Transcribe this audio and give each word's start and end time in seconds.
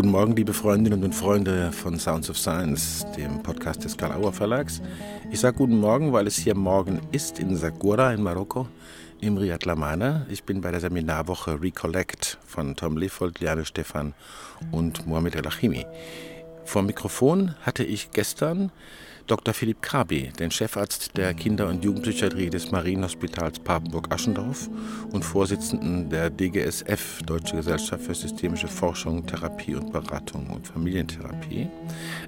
Guten 0.00 0.12
Morgen, 0.12 0.34
liebe 0.34 0.54
Freundinnen 0.54 1.04
und 1.04 1.14
Freunde 1.14 1.72
von 1.72 1.98
Sounds 1.98 2.30
of 2.30 2.38
Science, 2.38 3.04
dem 3.18 3.42
Podcast 3.42 3.84
des 3.84 3.98
Karl 3.98 4.12
Auer 4.12 4.32
Verlags. 4.32 4.80
Ich 5.30 5.40
sage 5.40 5.58
guten 5.58 5.78
Morgen, 5.78 6.10
weil 6.14 6.26
es 6.26 6.38
hier 6.38 6.54
morgen 6.54 7.02
ist 7.12 7.38
in 7.38 7.54
Sagura 7.54 8.10
in 8.14 8.22
Marokko, 8.22 8.66
im 9.20 9.36
Riad 9.36 9.66
Lamana. 9.66 10.24
Ich 10.30 10.44
bin 10.44 10.62
bei 10.62 10.70
der 10.70 10.80
Seminarwoche 10.80 11.60
Recollect 11.60 12.38
von 12.46 12.76
Tom 12.76 12.96
Lefold, 12.96 13.40
Liane 13.40 13.66
Stefan 13.66 14.14
und 14.72 15.06
Mohamed 15.06 15.34
El 15.34 15.46
Achimi. 15.46 15.84
Vor 16.64 16.80
Mikrofon 16.80 17.54
hatte 17.60 17.84
ich 17.84 18.10
gestern 18.10 18.72
Dr. 19.30 19.54
Philipp 19.54 19.80
Krabi, 19.80 20.32
den 20.40 20.50
Chefarzt 20.50 21.16
der 21.16 21.34
Kinder- 21.34 21.68
und 21.68 21.84
Jugendpsychiatrie 21.84 22.50
des 22.50 22.72
Marienhospitals 22.72 23.60
Papenburg-Aschendorf 23.60 24.68
und 25.12 25.24
Vorsitzenden 25.24 26.10
der 26.10 26.30
DGSF, 26.30 27.22
Deutsche 27.26 27.54
Gesellschaft 27.54 28.02
für 28.02 28.14
Systemische 28.16 28.66
Forschung, 28.66 29.24
Therapie 29.24 29.76
und 29.76 29.92
Beratung 29.92 30.50
und 30.50 30.66
Familientherapie. 30.66 31.68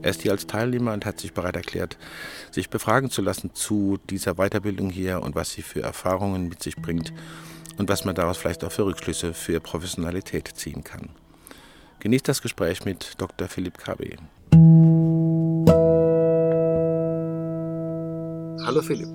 Er 0.00 0.10
ist 0.10 0.22
hier 0.22 0.30
als 0.30 0.46
Teilnehmer 0.46 0.92
und 0.92 1.04
hat 1.04 1.18
sich 1.18 1.32
bereit 1.32 1.56
erklärt, 1.56 1.98
sich 2.52 2.70
befragen 2.70 3.10
zu 3.10 3.20
lassen 3.20 3.50
zu 3.52 3.98
dieser 4.08 4.34
Weiterbildung 4.34 4.88
hier 4.88 5.22
und 5.22 5.34
was 5.34 5.50
sie 5.50 5.62
für 5.62 5.82
Erfahrungen 5.82 6.48
mit 6.48 6.62
sich 6.62 6.76
bringt 6.76 7.12
und 7.78 7.88
was 7.88 8.04
man 8.04 8.14
daraus 8.14 8.38
vielleicht 8.38 8.62
auch 8.62 8.70
für 8.70 8.86
Rückschlüsse 8.86 9.34
für 9.34 9.58
Professionalität 9.58 10.52
ziehen 10.54 10.84
kann. 10.84 11.08
Genießt 11.98 12.28
das 12.28 12.42
Gespräch 12.42 12.84
mit 12.84 13.14
Dr. 13.18 13.48
Philipp 13.48 13.76
Krabi. 13.76 14.18
Hallo 18.64 18.80
Philipp. 18.80 19.08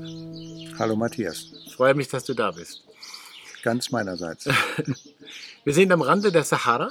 Hallo 0.78 0.96
Matthias. 0.96 1.54
Ich 1.66 1.76
freue 1.76 1.94
mich, 1.94 2.08
dass 2.10 2.26
du 2.26 2.34
da 2.34 2.52
bist. 2.52 2.84
Ganz 3.64 3.92
meinerseits. 3.92 4.46
wir 5.64 5.73
sind 5.73 5.92
am 5.92 6.02
Rande 6.02 6.32
der 6.32 6.44
Sahara 6.44 6.90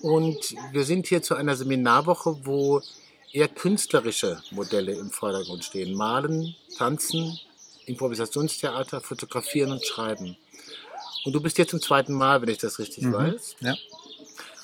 und 0.00 0.54
wir 0.72 0.84
sind 0.84 1.06
hier 1.06 1.22
zu 1.22 1.34
einer 1.34 1.54
Seminarwoche, 1.54 2.46
wo 2.46 2.80
eher 3.32 3.48
künstlerische 3.48 4.42
Modelle 4.50 4.92
im 4.92 5.10
Vordergrund 5.10 5.64
stehen. 5.64 5.94
Malen, 5.94 6.54
tanzen, 6.76 7.38
Improvisationstheater, 7.86 9.00
fotografieren 9.00 9.72
und 9.72 9.84
schreiben. 9.84 10.36
Und 11.24 11.32
du 11.34 11.40
bist 11.40 11.56
hier 11.56 11.68
zum 11.68 11.80
zweiten 11.80 12.14
Mal, 12.14 12.40
wenn 12.40 12.48
ich 12.48 12.58
das 12.58 12.78
richtig 12.78 13.04
mhm. 13.04 13.12
weiß. 13.12 13.56
Ja. 13.60 13.74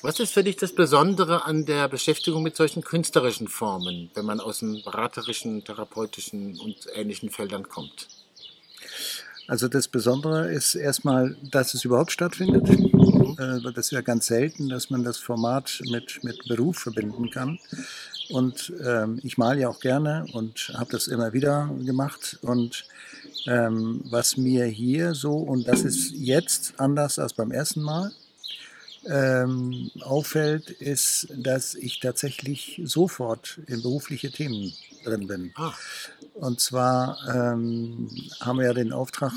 Was 0.05 0.19
ist 0.19 0.33
für 0.33 0.43
dich 0.43 0.57
das 0.57 0.71
Besondere 0.71 1.45
an 1.45 1.65
der 1.65 1.87
Beschäftigung 1.87 2.43
mit 2.43 2.55
solchen 2.55 2.83
künstlerischen 2.83 3.47
Formen, 3.47 4.11
wenn 4.13 4.23
man 4.23 4.39
aus 4.39 4.59
den 4.59 4.83
beraterischen, 4.83 5.63
therapeutischen 5.63 6.59
und 6.59 6.75
ähnlichen 6.93 7.31
Feldern 7.31 7.67
kommt? 7.67 8.07
Also 9.47 9.67
das 9.67 9.87
Besondere 9.87 10.51
ist 10.51 10.75
erstmal, 10.75 11.35
dass 11.49 11.73
es 11.73 11.85
überhaupt 11.85 12.11
stattfindet. 12.11 12.69
Mhm. 12.69 13.35
Äh, 13.39 13.73
das 13.73 13.87
ist 13.87 13.91
ja 13.93 14.01
ganz 14.01 14.27
selten, 14.27 14.69
dass 14.69 14.91
man 14.91 15.03
das 15.03 15.17
Format 15.17 15.81
mit, 15.89 16.23
mit 16.23 16.37
Beruf 16.47 16.77
verbinden 16.77 17.31
kann. 17.31 17.57
Und 18.29 18.73
ähm, 18.85 19.19
ich 19.23 19.39
male 19.39 19.61
ja 19.61 19.69
auch 19.69 19.79
gerne 19.79 20.27
und 20.33 20.71
habe 20.75 20.91
das 20.91 21.07
immer 21.07 21.33
wieder 21.33 21.67
gemacht. 21.83 22.37
Und 22.43 22.85
ähm, 23.47 24.01
was 24.03 24.37
mir 24.37 24.65
hier 24.65 25.15
so, 25.15 25.33
und 25.33 25.67
das 25.67 25.81
ist 25.81 26.11
jetzt 26.11 26.79
anders 26.79 27.17
als 27.17 27.33
beim 27.33 27.49
ersten 27.49 27.81
Mal, 27.81 28.11
ähm, 29.07 29.91
auffällt, 30.01 30.69
ist, 30.69 31.27
dass 31.35 31.75
ich 31.75 31.99
tatsächlich 31.99 32.81
sofort 32.83 33.59
in 33.67 33.81
berufliche 33.81 34.31
Themen 34.31 34.73
drin 35.03 35.27
bin. 35.27 35.51
Ah. 35.55 35.73
Und 36.33 36.59
zwar 36.59 37.17
ähm, 37.27 38.09
haben 38.39 38.59
wir 38.59 38.65
ja 38.65 38.73
den 38.73 38.91
Auftrag 38.91 39.33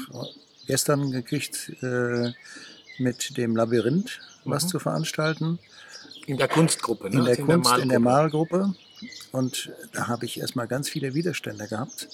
gestern 0.66 1.10
gekriegt, 1.10 1.72
äh, 1.83 2.33
mit 2.98 3.36
dem 3.36 3.56
Labyrinth 3.56 4.20
mhm. 4.44 4.50
was 4.50 4.66
zu 4.66 4.78
veranstalten. 4.78 5.58
In 6.27 6.36
der 6.36 6.48
Kunstgruppe, 6.48 7.10
ne? 7.10 7.19
In 7.19 7.25
der 7.25 7.38
also 7.38 7.44
Kunst, 7.44 7.78
in 7.78 7.88
der 7.88 8.00
Malgruppe. 8.00 8.75
Und 9.32 9.70
da 9.92 10.08
habe 10.08 10.27
ich 10.27 10.41
erstmal 10.41 10.66
ganz 10.66 10.88
viele 10.88 11.14
Widerstände 11.14 11.69
gehabt 11.69 12.09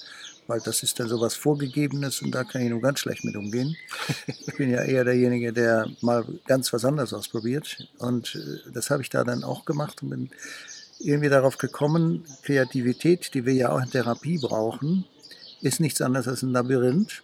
weil 0.47 0.59
das 0.61 0.83
ist 0.83 0.99
dann 0.99 1.07
sowas 1.07 1.35
Vorgegebenes 1.35 2.21
und 2.21 2.31
da 2.31 2.43
kann 2.43 2.61
ich 2.61 2.69
nur 2.69 2.81
ganz 2.81 2.99
schlecht 2.99 3.23
mit 3.23 3.35
umgehen. 3.35 3.75
Ich 4.27 4.57
bin 4.57 4.69
ja 4.69 4.83
eher 4.83 5.03
derjenige, 5.03 5.51
der 5.51 5.87
mal 6.01 6.25
ganz 6.45 6.71
was 6.71 6.85
anderes 6.85 7.13
ausprobiert 7.13 7.89
und 7.99 8.35
äh, 8.35 8.71
das 8.71 8.89
habe 8.89 9.01
ich 9.01 9.09
da 9.09 9.23
dann 9.23 9.43
auch 9.43 9.65
gemacht 9.65 10.01
und 10.03 10.09
bin 10.09 10.29
irgendwie 10.99 11.29
darauf 11.29 11.57
gekommen, 11.57 12.25
Kreativität, 12.43 13.33
die 13.33 13.45
wir 13.45 13.53
ja 13.53 13.71
auch 13.71 13.81
in 13.81 13.89
Therapie 13.89 14.37
brauchen, 14.37 15.05
ist 15.61 15.79
nichts 15.79 16.01
anderes 16.01 16.27
als 16.27 16.41
ein 16.41 16.51
Labyrinth. 16.51 17.23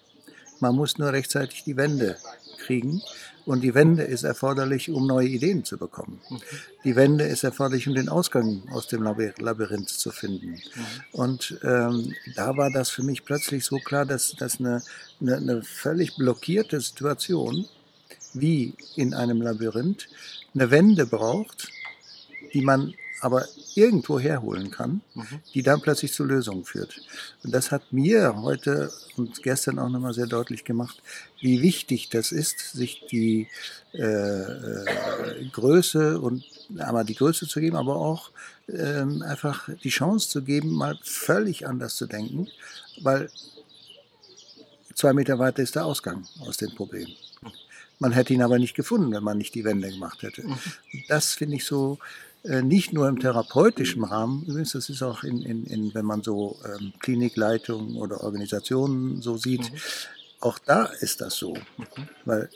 Man 0.59 0.75
muss 0.75 0.97
nur 0.97 1.13
rechtzeitig 1.13 1.63
die 1.63 1.77
Wände 1.77 2.17
kriegen 2.65 3.01
und 3.45 3.61
die 3.61 3.73
Wende 3.73 4.03
ist 4.03 4.23
erforderlich, 4.23 4.89
um 4.89 5.07
neue 5.07 5.27
Ideen 5.27 5.65
zu 5.65 5.77
bekommen. 5.77 6.19
Mhm. 6.29 6.37
Die 6.83 6.95
Wende 6.95 7.25
ist 7.25 7.43
erforderlich, 7.43 7.87
um 7.87 7.95
den 7.95 8.09
Ausgang 8.09 8.63
aus 8.71 8.87
dem 8.87 9.03
Labyrinth 9.03 9.89
zu 9.89 10.11
finden. 10.11 10.51
Mhm. 10.51 10.59
Und 11.11 11.59
ähm, 11.63 12.13
da 12.35 12.55
war 12.57 12.71
das 12.71 12.89
für 12.89 13.03
mich 13.03 13.25
plötzlich 13.25 13.65
so 13.65 13.77
klar, 13.77 14.05
dass, 14.05 14.35
dass 14.37 14.59
eine, 14.59 14.81
eine, 15.19 15.37
eine 15.37 15.63
völlig 15.63 16.15
blockierte 16.15 16.79
Situation, 16.79 17.65
wie 18.33 18.75
in 18.95 19.13
einem 19.13 19.41
Labyrinth, 19.41 20.07
eine 20.53 20.69
Wende 20.69 21.05
braucht, 21.05 21.69
die 22.53 22.61
man 22.61 22.93
aber 23.21 23.45
irgendwo 23.75 24.19
herholen 24.19 24.71
kann, 24.71 25.01
mhm. 25.13 25.39
die 25.53 25.61
dann 25.63 25.81
plötzlich 25.81 26.11
zur 26.11 26.25
Lösung 26.25 26.65
führt. 26.65 27.01
Und 27.43 27.53
das 27.53 27.71
hat 27.71 27.93
mir 27.93 28.35
heute 28.41 28.91
und 29.15 29.41
gestern 29.43 29.79
auch 29.79 29.89
nochmal 29.89 30.13
sehr 30.13 30.25
deutlich 30.25 30.63
gemacht, 30.63 31.01
wie 31.39 31.61
wichtig 31.61 32.09
das 32.09 32.31
ist, 32.31 32.73
sich 32.73 33.05
die 33.09 33.47
äh, 33.93 34.01
äh, 34.01 34.85
Größe 35.51 36.19
und 36.19 36.43
einmal 36.79 37.05
die 37.05 37.15
Größe 37.15 37.47
zu 37.47 37.59
geben, 37.59 37.75
aber 37.75 37.95
auch 37.95 38.31
ähm, 38.67 39.21
einfach 39.21 39.69
die 39.83 39.89
Chance 39.89 40.29
zu 40.29 40.41
geben, 40.41 40.71
mal 40.71 40.97
völlig 41.03 41.67
anders 41.67 41.95
zu 41.95 42.07
denken, 42.07 42.47
weil 43.01 43.29
zwei 44.95 45.13
Meter 45.13 45.39
weiter 45.39 45.61
ist 45.61 45.75
der 45.75 45.85
Ausgang 45.85 46.25
aus 46.41 46.57
dem 46.57 46.73
Problem. 46.75 47.07
Man 48.01 48.13
hätte 48.13 48.33
ihn 48.33 48.41
aber 48.41 48.57
nicht 48.57 48.73
gefunden, 48.73 49.11
wenn 49.11 49.23
man 49.23 49.37
nicht 49.37 49.53
die 49.53 49.63
Wende 49.63 49.87
gemacht 49.87 50.23
hätte. 50.23 50.41
Mhm. 50.41 50.57
Das 51.07 51.35
finde 51.35 51.57
ich 51.57 51.65
so 51.65 51.99
äh, 52.43 52.63
nicht 52.63 52.93
nur 52.93 53.07
im 53.07 53.19
therapeutischen 53.19 54.03
Rahmen, 54.03 54.43
übrigens, 54.47 54.71
das 54.71 54.89
ist 54.89 55.03
auch 55.03 55.23
in, 55.23 55.43
in, 55.43 55.65
in 55.67 55.93
wenn 55.93 56.05
man 56.05 56.23
so 56.23 56.57
ähm, 56.65 56.93
Klinikleitungen 56.99 57.97
oder 57.97 58.23
Organisationen 58.23 59.21
so 59.21 59.37
sieht, 59.37 59.71
mhm. 59.71 59.77
auch 60.39 60.57
da 60.57 60.85
ist 60.85 61.21
das 61.21 61.35
so. 61.35 61.53
Mhm. 61.53 61.85
Weil 62.25 62.49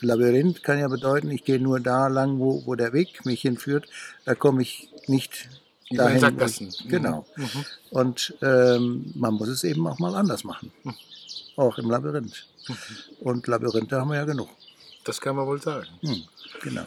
Labyrinth 0.00 0.64
kann 0.64 0.80
ja 0.80 0.88
bedeuten, 0.88 1.30
ich 1.30 1.44
gehe 1.44 1.60
nur 1.60 1.78
da 1.78 2.08
lang, 2.08 2.40
wo, 2.40 2.66
wo 2.66 2.74
der 2.74 2.92
Weg 2.92 3.24
mich 3.24 3.42
hinführt, 3.42 3.86
da 4.24 4.34
komme 4.34 4.62
ich 4.62 4.88
nicht 5.06 5.48
dahin. 5.88 6.18
Sackgassen. 6.18 6.74
Mhm. 6.84 6.88
Genau. 6.88 7.26
Mhm. 7.36 7.64
Und 7.90 8.34
ähm, 8.42 9.12
man 9.14 9.34
muss 9.34 9.50
es 9.50 9.62
eben 9.62 9.86
auch 9.86 10.00
mal 10.00 10.16
anders 10.16 10.42
machen. 10.42 10.72
Mhm. 10.82 10.94
Auch 11.54 11.78
im 11.78 11.88
Labyrinth. 11.88 12.48
Mhm. 12.66 12.74
Und 13.20 13.46
Labyrinthe 13.46 14.00
haben 14.00 14.10
wir 14.10 14.16
ja 14.16 14.24
genug. 14.24 14.48
Das 15.10 15.20
kann 15.20 15.34
man 15.34 15.44
wohl 15.44 15.60
sagen. 15.60 15.88
Genau. 16.62 16.84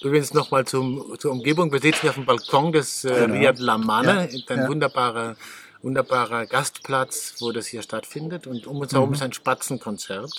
Übrigens 0.00 0.34
nochmal 0.34 0.66
zur 0.66 1.30
Umgebung. 1.30 1.70
Wir 1.70 1.78
sitzen 1.78 2.00
hier 2.00 2.10
auf 2.10 2.16
dem 2.16 2.26
Balkon 2.26 2.72
des 2.72 3.04
äh, 3.04 3.14
genau. 3.14 3.34
Riad 3.34 3.60
Lamane, 3.60 4.28
ja. 4.32 4.44
ein 4.48 4.58
ja. 4.58 4.68
wunderbarer, 4.68 5.36
wunderbarer 5.80 6.46
Gastplatz, 6.46 7.36
wo 7.38 7.52
das 7.52 7.68
hier 7.68 7.82
stattfindet. 7.82 8.48
Und 8.48 8.66
um 8.66 8.78
uns 8.78 8.92
herum 8.92 9.10
mhm. 9.10 9.14
ist 9.14 9.22
ein 9.22 9.32
Spatzenkonzert. 9.32 10.32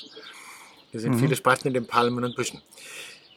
Hier 0.91 1.00
sind 1.00 1.13
mhm. 1.13 1.19
viele 1.19 1.38
Spatzen 1.38 1.69
in 1.69 1.73
den 1.73 1.88
Palmen 1.88 2.25
und 2.25 2.35
Büschen. 2.35 2.61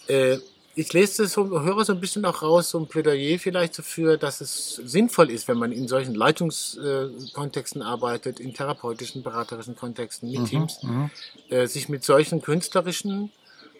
Äh, 0.08 0.38
ich 0.74 0.92
lese 0.92 1.22
das 1.22 1.32
so, 1.32 1.48
höre 1.62 1.84
so 1.84 1.92
ein 1.92 2.00
bisschen 2.00 2.24
auch 2.24 2.42
raus, 2.42 2.70
so 2.70 2.80
ein 2.80 2.88
Plädoyer 2.88 3.38
vielleicht 3.38 3.78
dafür, 3.78 4.16
dass 4.16 4.40
es 4.40 4.74
sinnvoll 4.74 5.30
ist, 5.30 5.46
wenn 5.46 5.58
man 5.58 5.70
in 5.70 5.86
solchen 5.86 6.16
Leitungskontexten 6.16 7.82
arbeitet, 7.82 8.40
in 8.40 8.52
therapeutischen, 8.52 9.22
beraterischen 9.22 9.76
Kontexten 9.76 10.28
mit 10.28 10.40
mhm. 10.40 10.46
Teams, 10.46 10.82
mhm. 10.82 11.10
äh, 11.50 11.68
sich 11.68 11.88
mit 11.88 12.02
solchen 12.02 12.42
künstlerischen 12.42 13.30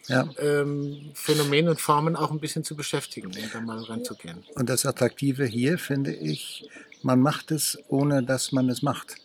ja. 0.09 0.29
ähm, 0.39 1.11
Phänomene 1.15 1.71
und 1.71 1.81
Formen 1.81 2.17
auch 2.17 2.31
ein 2.31 2.41
bisschen 2.41 2.65
zu 2.65 2.77
beschäftigen 2.77 3.29
und 3.29 3.55
da 3.55 3.61
mal 3.61 3.83
ranzugehen. 3.83 4.45
Und 4.55 4.69
das 4.69 4.87
Attraktive 4.87 5.45
hier 5.45 5.79
finde 5.79 6.15
ich, 6.15 6.69
man 7.03 7.21
macht 7.21 7.51
es, 7.51 7.79
ohne 7.89 8.23
dass 8.23 8.53
man 8.53 8.69
es 8.69 8.83
macht. 8.83 9.17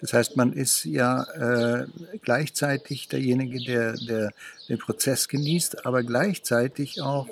Das 0.00 0.14
heißt, 0.14 0.36
man 0.36 0.54
ist 0.54 0.84
ja 0.84 1.24
äh, 1.24 1.86
gleichzeitig 2.22 3.08
derjenige, 3.08 3.62
der, 3.62 3.92
der 3.92 4.32
den 4.68 4.78
Prozess 4.78 5.28
genießt, 5.28 5.84
aber 5.84 6.02
gleichzeitig 6.02 7.02
auch 7.02 7.28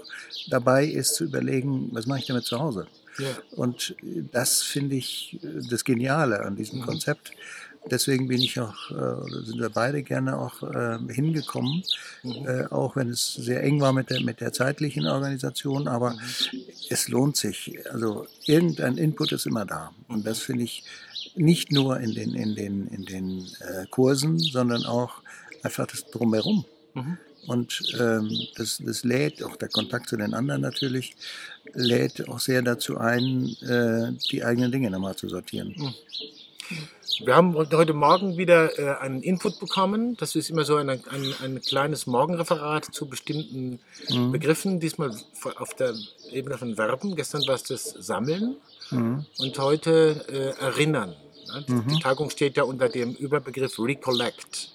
dabei 0.50 0.84
ist 0.84 1.14
zu 1.14 1.24
überlegen, 1.24 1.88
was 1.92 2.06
mache 2.06 2.20
ich 2.20 2.26
damit 2.26 2.44
zu 2.44 2.58
Hause. 2.58 2.86
Ja. 3.18 3.28
Und 3.52 3.96
das 4.32 4.62
finde 4.62 4.96
ich 4.96 5.40
das 5.42 5.84
Geniale 5.84 6.40
an 6.40 6.56
diesem 6.56 6.80
mhm. 6.80 6.84
Konzept. 6.84 7.32
Deswegen 7.90 8.28
bin 8.28 8.40
ich 8.40 8.58
auch, 8.60 8.90
äh, 8.90 9.44
sind 9.44 9.60
wir 9.60 9.70
beide 9.70 10.02
gerne 10.02 10.38
auch 10.38 10.62
äh, 10.62 10.98
hingekommen, 11.12 11.82
mhm. 12.22 12.46
äh, 12.46 12.66
auch 12.66 12.96
wenn 12.96 13.08
es 13.08 13.34
sehr 13.34 13.62
eng 13.62 13.80
war 13.80 13.92
mit 13.92 14.10
der, 14.10 14.20
mit 14.20 14.40
der 14.40 14.52
zeitlichen 14.52 15.06
Organisation, 15.06 15.88
aber 15.88 16.12
mhm. 16.12 16.20
es 16.90 17.08
lohnt 17.08 17.36
sich. 17.36 17.78
Also 17.90 18.26
irgendein 18.44 18.98
Input 18.98 19.32
ist 19.32 19.46
immer 19.46 19.64
da. 19.64 19.92
Und 20.08 20.26
das 20.26 20.40
finde 20.40 20.64
ich 20.64 20.84
nicht 21.34 21.72
nur 21.72 22.00
in 22.00 22.14
den, 22.14 22.34
in 22.34 22.54
den, 22.54 22.86
in 22.88 23.04
den 23.04 23.46
äh, 23.60 23.86
Kursen, 23.90 24.38
sondern 24.38 24.84
auch 24.84 25.22
einfach 25.62 25.86
das 25.86 26.06
Drumherum. 26.10 26.64
Mhm. 26.94 27.18
Und 27.46 27.80
ähm, 27.98 28.30
das, 28.56 28.82
das 28.84 29.04
lädt, 29.04 29.42
auch 29.42 29.56
der 29.56 29.68
Kontakt 29.68 30.08
zu 30.08 30.18
den 30.18 30.34
anderen 30.34 30.60
natürlich, 30.60 31.16
lädt 31.72 32.28
auch 32.28 32.40
sehr 32.40 32.60
dazu 32.60 32.98
ein, 32.98 33.56
äh, 33.62 34.12
die 34.30 34.44
eigenen 34.44 34.70
Dinge 34.70 34.90
nochmal 34.90 35.16
zu 35.16 35.28
sortieren. 35.28 35.74
Mhm. 35.76 35.94
Wir 37.24 37.34
haben 37.34 37.54
heute 37.54 37.94
Morgen 37.94 38.36
wieder 38.36 38.78
äh, 38.78 38.98
einen 39.00 39.22
Input 39.22 39.58
bekommen. 39.58 40.16
Das 40.16 40.36
ist 40.36 40.50
immer 40.50 40.64
so 40.64 40.76
ein, 40.76 40.88
ein, 40.88 41.00
ein 41.42 41.60
kleines 41.60 42.06
Morgenreferat 42.06 42.84
zu 42.84 43.08
bestimmten 43.08 43.80
mhm. 44.08 44.32
Begriffen. 44.32 44.78
Diesmal 44.78 45.10
auf 45.56 45.74
der 45.74 45.94
Ebene 46.30 46.58
von 46.58 46.76
Verben. 46.76 47.16
Gestern 47.16 47.46
war 47.46 47.54
es 47.54 47.64
das 47.64 47.84
Sammeln 47.84 48.56
mhm. 48.90 49.26
und 49.38 49.58
heute 49.58 50.24
äh, 50.28 50.62
Erinnern. 50.62 51.16
Mhm. 51.66 51.88
Die 51.88 51.98
Tagung 52.00 52.30
steht 52.30 52.56
ja 52.56 52.62
unter 52.62 52.88
dem 52.88 53.14
Überbegriff 53.14 53.78
Recollect. 53.78 54.70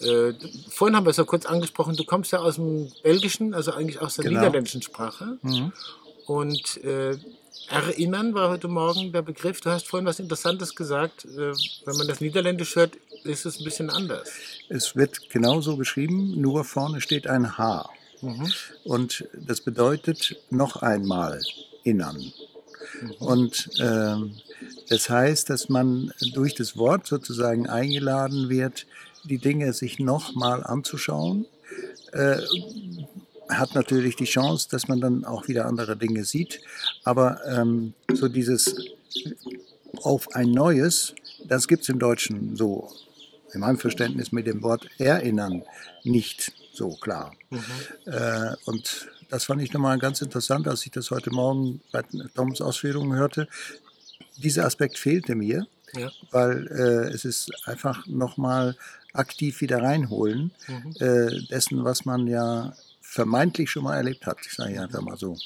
Äh, 0.00 0.32
vorhin 0.68 0.96
haben 0.96 1.04
wir 1.04 1.10
es 1.10 1.16
ja 1.16 1.24
kurz 1.24 1.46
angesprochen, 1.46 1.96
du 1.96 2.04
kommst 2.04 2.32
ja 2.32 2.40
aus 2.40 2.56
dem 2.56 2.92
Belgischen, 3.02 3.54
also 3.54 3.72
eigentlich 3.72 4.00
aus 4.00 4.16
der 4.16 4.24
genau. 4.24 4.40
niederländischen 4.40 4.82
Sprache. 4.82 5.38
Mhm. 5.42 5.72
Und 6.26 6.84
äh, 6.84 7.16
Erinnern 7.68 8.34
war 8.34 8.50
heute 8.50 8.68
Morgen 8.68 9.12
der 9.12 9.22
Begriff. 9.22 9.60
Du 9.60 9.70
hast 9.70 9.88
vorhin 9.88 10.06
was 10.06 10.20
Interessantes 10.20 10.74
gesagt. 10.74 11.24
Äh, 11.24 11.52
wenn 11.84 11.96
man 11.96 12.06
das 12.06 12.20
Niederländisch 12.20 12.76
hört, 12.76 12.96
ist 13.24 13.44
es 13.44 13.58
ein 13.58 13.64
bisschen 13.64 13.90
anders. 13.90 14.30
Es 14.68 14.96
wird 14.96 15.30
genauso 15.30 15.76
geschrieben, 15.76 16.40
nur 16.40 16.64
vorne 16.64 17.00
steht 17.00 17.26
ein 17.26 17.58
H. 17.58 17.88
Mhm. 18.22 18.52
Und 18.84 19.28
das 19.34 19.60
bedeutet 19.60 20.36
noch 20.50 20.76
einmal 20.76 21.40
innern. 21.82 22.32
Mhm. 23.00 23.10
Und 23.18 23.70
äh, 23.80 24.16
das 24.88 25.10
heißt, 25.10 25.50
dass 25.50 25.68
man 25.68 26.12
durch 26.34 26.54
das 26.54 26.76
Wort 26.76 27.06
sozusagen 27.06 27.68
eingeladen 27.68 28.48
wird, 28.48 28.86
die 29.24 29.38
Dinge 29.38 29.72
sich 29.72 29.98
nochmal 29.98 30.64
anzuschauen. 30.64 31.46
Äh, 32.12 32.38
hat 33.48 33.74
natürlich 33.74 34.16
die 34.16 34.24
Chance, 34.24 34.68
dass 34.70 34.88
man 34.88 35.00
dann 35.00 35.24
auch 35.24 35.48
wieder 35.48 35.66
andere 35.66 35.96
Dinge 35.96 36.24
sieht. 36.24 36.60
Aber 37.04 37.40
ähm, 37.46 37.94
so 38.12 38.28
dieses 38.28 38.74
auf 40.02 40.34
ein 40.34 40.50
neues, 40.50 41.14
das 41.44 41.68
gibt 41.68 41.82
es 41.82 41.88
im 41.88 41.98
Deutschen 41.98 42.56
so, 42.56 42.90
in 43.52 43.60
meinem 43.60 43.78
Verständnis 43.78 44.32
mit 44.32 44.46
dem 44.46 44.62
Wort 44.62 44.88
erinnern, 44.98 45.62
nicht 46.04 46.52
so 46.72 46.90
klar. 46.90 47.32
Mhm. 47.50 47.64
Äh, 48.06 48.54
und 48.66 49.08
das 49.28 49.44
fand 49.44 49.62
ich 49.62 49.72
nochmal 49.72 49.98
ganz 49.98 50.20
interessant, 50.20 50.68
als 50.68 50.84
ich 50.84 50.92
das 50.92 51.10
heute 51.10 51.30
Morgen 51.30 51.80
bei 51.92 52.02
Toms 52.34 52.60
Ausführungen 52.60 53.16
hörte. 53.16 53.48
Dieser 54.36 54.66
Aspekt 54.66 54.98
fehlte 54.98 55.34
mir, 55.34 55.66
ja. 55.94 56.10
weil 56.30 56.66
äh, 56.68 57.14
es 57.14 57.24
ist 57.24 57.50
einfach 57.66 58.06
nochmal 58.06 58.76
aktiv 59.12 59.60
wieder 59.62 59.82
reinholen 59.82 60.52
mhm. 60.68 60.92
äh, 61.00 61.46
dessen, 61.48 61.84
was 61.84 62.04
man 62.04 62.26
ja 62.26 62.74
vermeintlich 63.16 63.70
schon 63.70 63.84
mal 63.84 63.96
erlebt 63.96 64.26
hat. 64.26 64.38
Ich 64.46 64.52
sage 64.52 64.78
einfach 64.80 65.00
mal 65.00 65.16
so. 65.16 65.38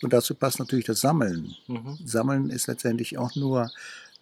Und 0.00 0.12
dazu 0.14 0.34
passt 0.34 0.58
natürlich 0.58 0.86
das 0.86 1.00
Sammeln. 1.00 1.54
Mhm. 1.66 1.98
Sammeln 2.04 2.48
ist 2.48 2.68
letztendlich 2.68 3.18
auch 3.18 3.36
nur 3.36 3.70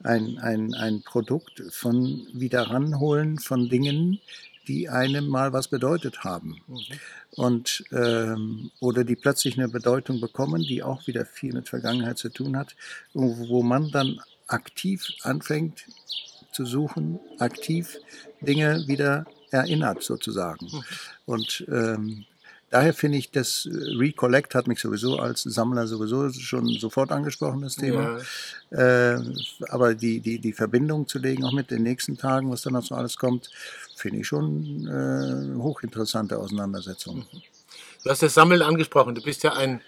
ein, 0.03 0.39
ein, 0.39 0.75
ein 0.75 1.03
Produkt 1.03 1.63
von 1.71 2.27
Wiederranholen 2.33 3.39
von 3.39 3.69
Dingen, 3.69 4.19
die 4.67 4.89
einem 4.89 5.29
mal 5.29 5.53
was 5.53 5.69
bedeutet 5.69 6.25
haben. 6.25 6.61
Mhm. 6.67 6.81
Und, 7.37 7.85
ähm, 7.93 8.73
oder 8.81 9.05
die 9.05 9.15
plötzlich 9.15 9.57
eine 9.57 9.69
Bedeutung 9.69 10.21
bekommen, 10.21 10.63
die 10.63 10.83
auch 10.83 11.07
wieder 11.07 11.25
viel 11.25 11.53
mit 11.53 11.69
Vergangenheit 11.69 12.19
zu 12.19 12.29
tun 12.29 12.57
hat, 12.57 12.75
wo, 13.15 13.49
wo 13.49 13.63
man 13.63 13.93
dann 13.93 14.21
aktiv 14.49 15.07
anfängt 15.23 15.85
zu 16.51 16.67
suchen, 16.67 17.21
aktiv 17.39 17.99
Dinge 18.41 18.89
wieder 18.89 19.27
erinnert 19.53 20.03
sozusagen. 20.03 20.67
Mhm. 20.67 20.85
Und 21.25 21.65
ähm, 21.69 22.27
daher 22.71 22.95
finde 22.95 23.19
ich, 23.19 23.31
das 23.31 23.67
äh, 23.67 23.97
Recollect 23.97 24.55
hat 24.55 24.67
mich 24.67 24.81
sowieso 24.81 25.19
als 25.19 25.43
Sammler 25.43 25.87
sowieso 25.87 26.31
schon 26.31 26.69
sofort 26.69 27.13
angesprochen, 27.13 27.63
das 27.63 27.77
Thema. 27.77 28.19
Ja. 28.71 29.15
Äh, 29.15 29.21
aber 29.69 29.95
die, 29.95 30.21
die, 30.21 30.39
die 30.39 30.53
Verbindung 30.53 31.07
zu 31.07 31.19
legen, 31.19 31.45
auch 31.45 31.53
mit 31.53 31.71
den 31.71 31.83
nächsten 31.83 32.17
Tagen, 32.17 32.51
was 32.51 32.63
dann 32.63 32.73
noch 32.75 32.85
so 32.85 32.95
alles 32.95 33.17
kommt, 33.17 33.51
finde 33.97 34.21
ich 34.21 34.27
schon 34.27 34.87
äh, 34.87 35.59
hochinteressante 35.59 36.39
Auseinandersetzung. 36.39 37.19
Mhm. 37.19 37.43
Du 38.05 38.11
hast 38.11 38.23
das 38.23 38.35
Sammeln 38.35 38.63
angesprochen. 38.63 39.15
Du 39.15 39.23
bist 39.23 39.43
ja 39.43 39.55
ein, 39.55 39.81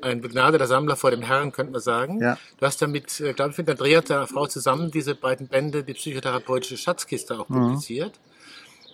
ein 0.00 0.20
begnadeter 0.20 0.66
Sammler 0.66 0.96
vor 0.96 1.10
dem 1.10 1.22
Herrn, 1.22 1.52
könnte 1.52 1.72
man 1.72 1.82
sagen. 1.82 2.20
Ja. 2.20 2.38
Du 2.58 2.64
hast 2.64 2.80
ja 2.80 2.86
mit, 2.86 3.20
äh, 3.20 3.32
glaube 3.32 3.52
ich, 3.52 3.58
mit 3.58 3.68
Andrea, 3.68 4.00
deiner 4.00 4.26
Frau 4.26 4.46
zusammen, 4.46 4.90
diese 4.90 5.14
beiden 5.14 5.48
Bände, 5.48 5.82
die 5.82 5.94
psychotherapeutische 5.94 6.76
Schatzkiste 6.76 7.38
auch 7.38 7.48
mhm. 7.48 7.54
publiziert, 7.54 8.18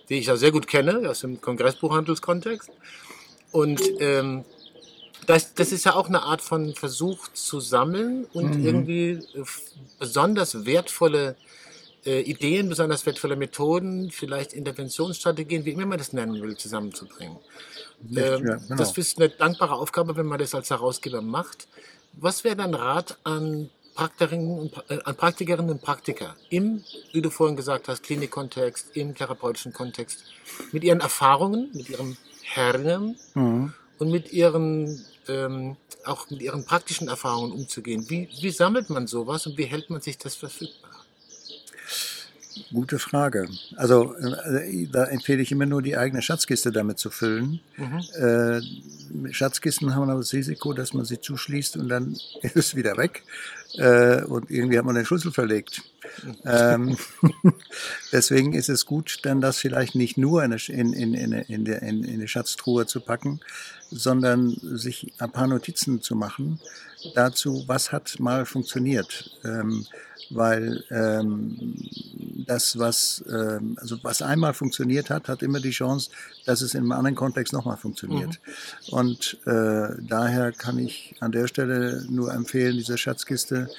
die 0.09 0.15
ich 0.15 0.27
ja 0.27 0.35
sehr 0.35 0.51
gut 0.51 0.67
kenne, 0.67 1.09
aus 1.09 1.21
dem 1.21 1.39
Kongressbuchhandelskontext. 1.39 2.69
Und 3.55 3.81
ähm, 4.01 4.43
das, 5.27 5.53
das 5.53 5.71
ist 5.71 5.85
ja 5.85 5.95
auch 5.95 6.09
eine 6.09 6.23
Art 6.23 6.41
von 6.41 6.75
Versuch 6.75 7.29
zu 7.29 7.61
sammeln 7.61 8.25
und 8.33 8.57
mhm. 8.57 8.65
irgendwie 8.65 9.09
äh, 9.11 9.45
besonders 9.97 10.65
wertvolle 10.65 11.37
äh, 12.05 12.19
Ideen, 12.19 12.67
besonders 12.67 13.05
wertvolle 13.05 13.37
Methoden, 13.37 14.11
vielleicht 14.11 14.51
Interventionsstrategien, 14.51 15.63
wie 15.63 15.71
immer 15.71 15.85
man 15.85 15.97
das 15.97 16.11
nennen 16.11 16.41
will, 16.41 16.57
zusammenzubringen. 16.57 17.37
Ähm, 18.09 18.15
ja, 18.15 18.55
genau. 18.57 18.75
Das 18.75 18.97
ist 18.97 19.17
eine 19.17 19.29
dankbare 19.29 19.75
Aufgabe, 19.75 20.17
wenn 20.17 20.25
man 20.25 20.39
das 20.39 20.53
als 20.53 20.69
Herausgeber 20.69 21.21
macht. 21.21 21.69
Was 22.11 22.43
wäre 22.43 22.57
dein 22.57 22.73
Rat 22.73 23.17
an 23.23 23.69
Praktikerinnen 23.95 24.59
und, 24.59 24.73
äh, 24.89 24.99
an 25.05 25.15
Praktikerinnen 25.15 25.71
und 25.71 25.81
Praktiker 25.81 26.35
im, 26.49 26.83
wie 27.13 27.21
du 27.21 27.29
vorhin 27.29 27.55
gesagt 27.55 27.87
hast, 27.87 28.03
Klinikkontext, 28.03 28.97
im 28.97 29.15
therapeutischen 29.15 29.71
Kontext, 29.71 30.25
mit 30.73 30.83
ihren 30.83 30.99
Erfahrungen, 30.99 31.69
mit 31.71 31.89
ihrem 31.89 32.17
Herren 32.53 33.15
mhm. 33.33 33.73
und 33.99 34.11
mit 34.11 34.31
ihren 34.31 35.03
ähm, 35.27 35.77
auch 36.05 36.29
mit 36.29 36.41
ihren 36.41 36.65
praktischen 36.65 37.07
Erfahrungen 37.07 37.51
umzugehen. 37.51 38.09
Wie, 38.09 38.29
wie 38.39 38.51
sammelt 38.51 38.89
man 38.89 39.07
sowas 39.07 39.47
und 39.47 39.57
wie 39.57 39.65
hält 39.65 39.89
man 39.89 40.01
sich 40.01 40.17
das 40.17 40.35
verfügbar? 40.35 40.91
Gute 42.71 42.99
Frage. 42.99 43.49
Also 43.75 44.15
äh, 44.15 44.87
da 44.87 45.05
empfehle 45.05 45.41
ich 45.41 45.51
immer 45.51 45.65
nur 45.65 45.81
die 45.81 45.97
eigene 45.97 46.21
Schatzkiste 46.21 46.71
damit 46.71 46.99
zu 46.99 47.09
füllen. 47.09 47.59
Mhm. 47.75 48.01
Äh, 48.13 49.33
Schatzkisten 49.33 49.93
haben 49.93 50.09
aber 50.09 50.21
das 50.21 50.31
Risiko, 50.31 50.73
dass 50.73 50.93
man 50.93 51.05
sie 51.05 51.19
zuschließt 51.19 51.75
und 51.77 51.89
dann 51.89 52.15
ist 52.41 52.55
es 52.55 52.75
wieder 52.75 52.97
weg. 52.97 53.23
Äh, 53.73 54.23
und 54.23 54.49
irgendwie 54.49 54.77
hat 54.77 54.85
man 54.85 54.95
den 54.95 55.05
Schlüssel 55.05 55.31
verlegt. 55.31 55.81
Ähm, 56.45 56.97
deswegen 58.11 58.53
ist 58.53 58.69
es 58.69 58.85
gut, 58.85 59.19
dann 59.23 59.41
das 59.41 59.57
vielleicht 59.57 59.95
nicht 59.95 60.17
nur 60.17 60.43
in, 60.43 60.51
in, 60.51 60.93
in, 60.93 61.13
in, 61.13 61.33
in, 61.33 61.65
in 61.65 62.05
eine 62.05 62.27
Schatztruhe 62.27 62.85
zu 62.85 62.99
packen, 63.01 63.39
sondern 63.91 64.55
sich 64.61 65.13
ein 65.19 65.31
paar 65.31 65.47
Notizen 65.47 66.01
zu 66.01 66.15
machen 66.15 66.59
dazu, 67.13 67.63
was 67.67 67.91
hat 67.91 68.19
mal 68.19 68.45
funktioniert. 68.45 69.31
Ähm, 69.43 69.85
weil 70.29 70.83
ähm, 70.89 71.75
das, 72.47 72.77
was, 72.79 73.23
ähm, 73.29 73.77
also 73.79 73.97
was 74.03 74.21
einmal 74.21 74.53
funktioniert 74.53 75.09
hat, 75.09 75.27
hat 75.27 75.41
immer 75.41 75.59
die 75.59 75.71
Chance, 75.71 76.09
dass 76.45 76.61
es 76.61 76.73
in 76.73 76.81
einem 76.81 76.91
anderen 76.91 77.15
Kontext 77.15 77.53
nochmal 77.53 77.77
funktioniert. 77.77 78.39
Mhm. 78.87 78.93
Und 78.93 79.37
äh, 79.45 79.89
daher 80.07 80.51
kann 80.51 80.79
ich 80.79 81.15
an 81.19 81.31
der 81.31 81.47
Stelle 81.47 82.05
nur 82.09 82.33
empfehlen, 82.33 82.77
diese 82.77 82.97
Schatzkiste 82.97 83.69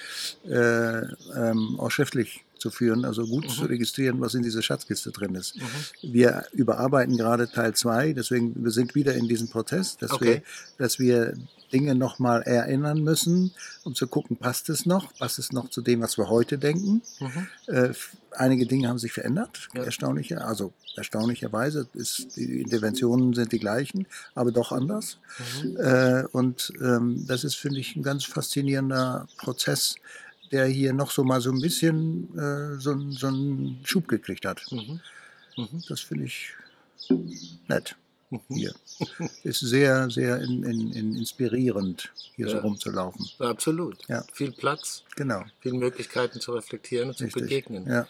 äh, 0.44 0.98
ähm, 1.36 1.78
auch 1.78 1.90
schriftlich 1.90 2.45
zu 2.66 2.70
führen, 2.72 3.04
also 3.04 3.24
gut 3.26 3.44
mhm. 3.44 3.48
zu 3.50 3.64
registrieren, 3.66 4.20
was 4.20 4.34
in 4.34 4.42
dieser 4.42 4.60
Schatzkiste 4.60 5.12
drin 5.12 5.36
ist. 5.36 5.56
Mhm. 5.56 6.12
Wir 6.12 6.44
überarbeiten 6.52 7.16
gerade 7.16 7.48
Teil 7.48 7.74
2, 7.74 8.12
deswegen 8.12 8.64
wir 8.64 8.72
sind 8.72 8.96
wieder 8.96 9.14
in 9.14 9.28
diesem 9.28 9.48
Prozess, 9.48 9.96
dass, 9.96 10.10
okay. 10.10 10.24
wir, 10.24 10.42
dass 10.78 10.98
wir 10.98 11.34
Dinge 11.72 11.94
nochmal 11.94 12.42
erinnern 12.42 13.02
müssen, 13.02 13.52
um 13.84 13.94
zu 13.94 14.08
gucken, 14.08 14.36
passt 14.36 14.68
es 14.68 14.84
noch, 14.84 15.14
passt 15.18 15.38
es 15.38 15.52
noch 15.52 15.70
zu 15.70 15.80
dem, 15.80 16.00
was 16.00 16.18
wir 16.18 16.28
heute 16.28 16.58
denken. 16.58 17.02
Mhm. 17.20 17.46
Äh, 17.66 17.92
einige 18.32 18.66
Dinge 18.66 18.88
haben 18.88 18.98
sich 18.98 19.12
verändert, 19.12 19.68
ja. 19.74 19.84
erstaunlicher, 19.84 20.46
also 20.46 20.72
erstaunlicherweise 20.96 21.88
ist, 21.94 22.36
die 22.36 22.62
Interventionen 22.62 23.32
sind 23.34 23.52
die 23.52 23.60
gleichen, 23.60 24.06
aber 24.34 24.50
doch 24.50 24.72
anders. 24.72 25.18
Mhm. 25.62 25.76
Äh, 25.76 26.24
und 26.32 26.72
ähm, 26.80 27.24
das 27.28 27.44
ist, 27.44 27.54
finde 27.54 27.78
ich, 27.78 27.94
ein 27.94 28.02
ganz 28.02 28.24
faszinierender 28.24 29.28
Prozess, 29.36 29.96
der 30.52 30.66
hier 30.66 30.92
noch 30.92 31.10
so 31.10 31.24
mal 31.24 31.40
so 31.40 31.50
ein 31.50 31.60
bisschen 31.60 32.36
äh, 32.38 32.78
so, 32.80 32.98
so 33.10 33.26
einen 33.28 33.80
Schub 33.84 34.08
gekriegt 34.08 34.44
hat. 34.44 34.62
Mhm. 34.70 35.00
Mhm. 35.56 35.82
Das 35.88 36.00
finde 36.00 36.24
ich 36.24 36.52
nett 37.68 37.96
hier. 38.48 38.74
Ist 39.42 39.60
sehr, 39.60 40.10
sehr 40.10 40.40
in, 40.42 40.62
in, 40.64 40.92
in 40.92 41.16
inspirierend, 41.16 42.10
hier 42.34 42.46
ja. 42.46 42.52
so 42.52 42.58
rumzulaufen. 42.58 43.26
absolut. 43.38 43.98
Ja. 44.08 44.24
Viel 44.32 44.52
Platz, 44.52 45.04
genau. 45.14 45.44
viele 45.60 45.76
Möglichkeiten 45.76 46.40
zu 46.40 46.52
reflektieren 46.52 47.10
und 47.10 47.16
zu 47.16 47.24
Richtig. 47.24 47.42
begegnen. 47.42 47.86
Ja. 47.86 48.06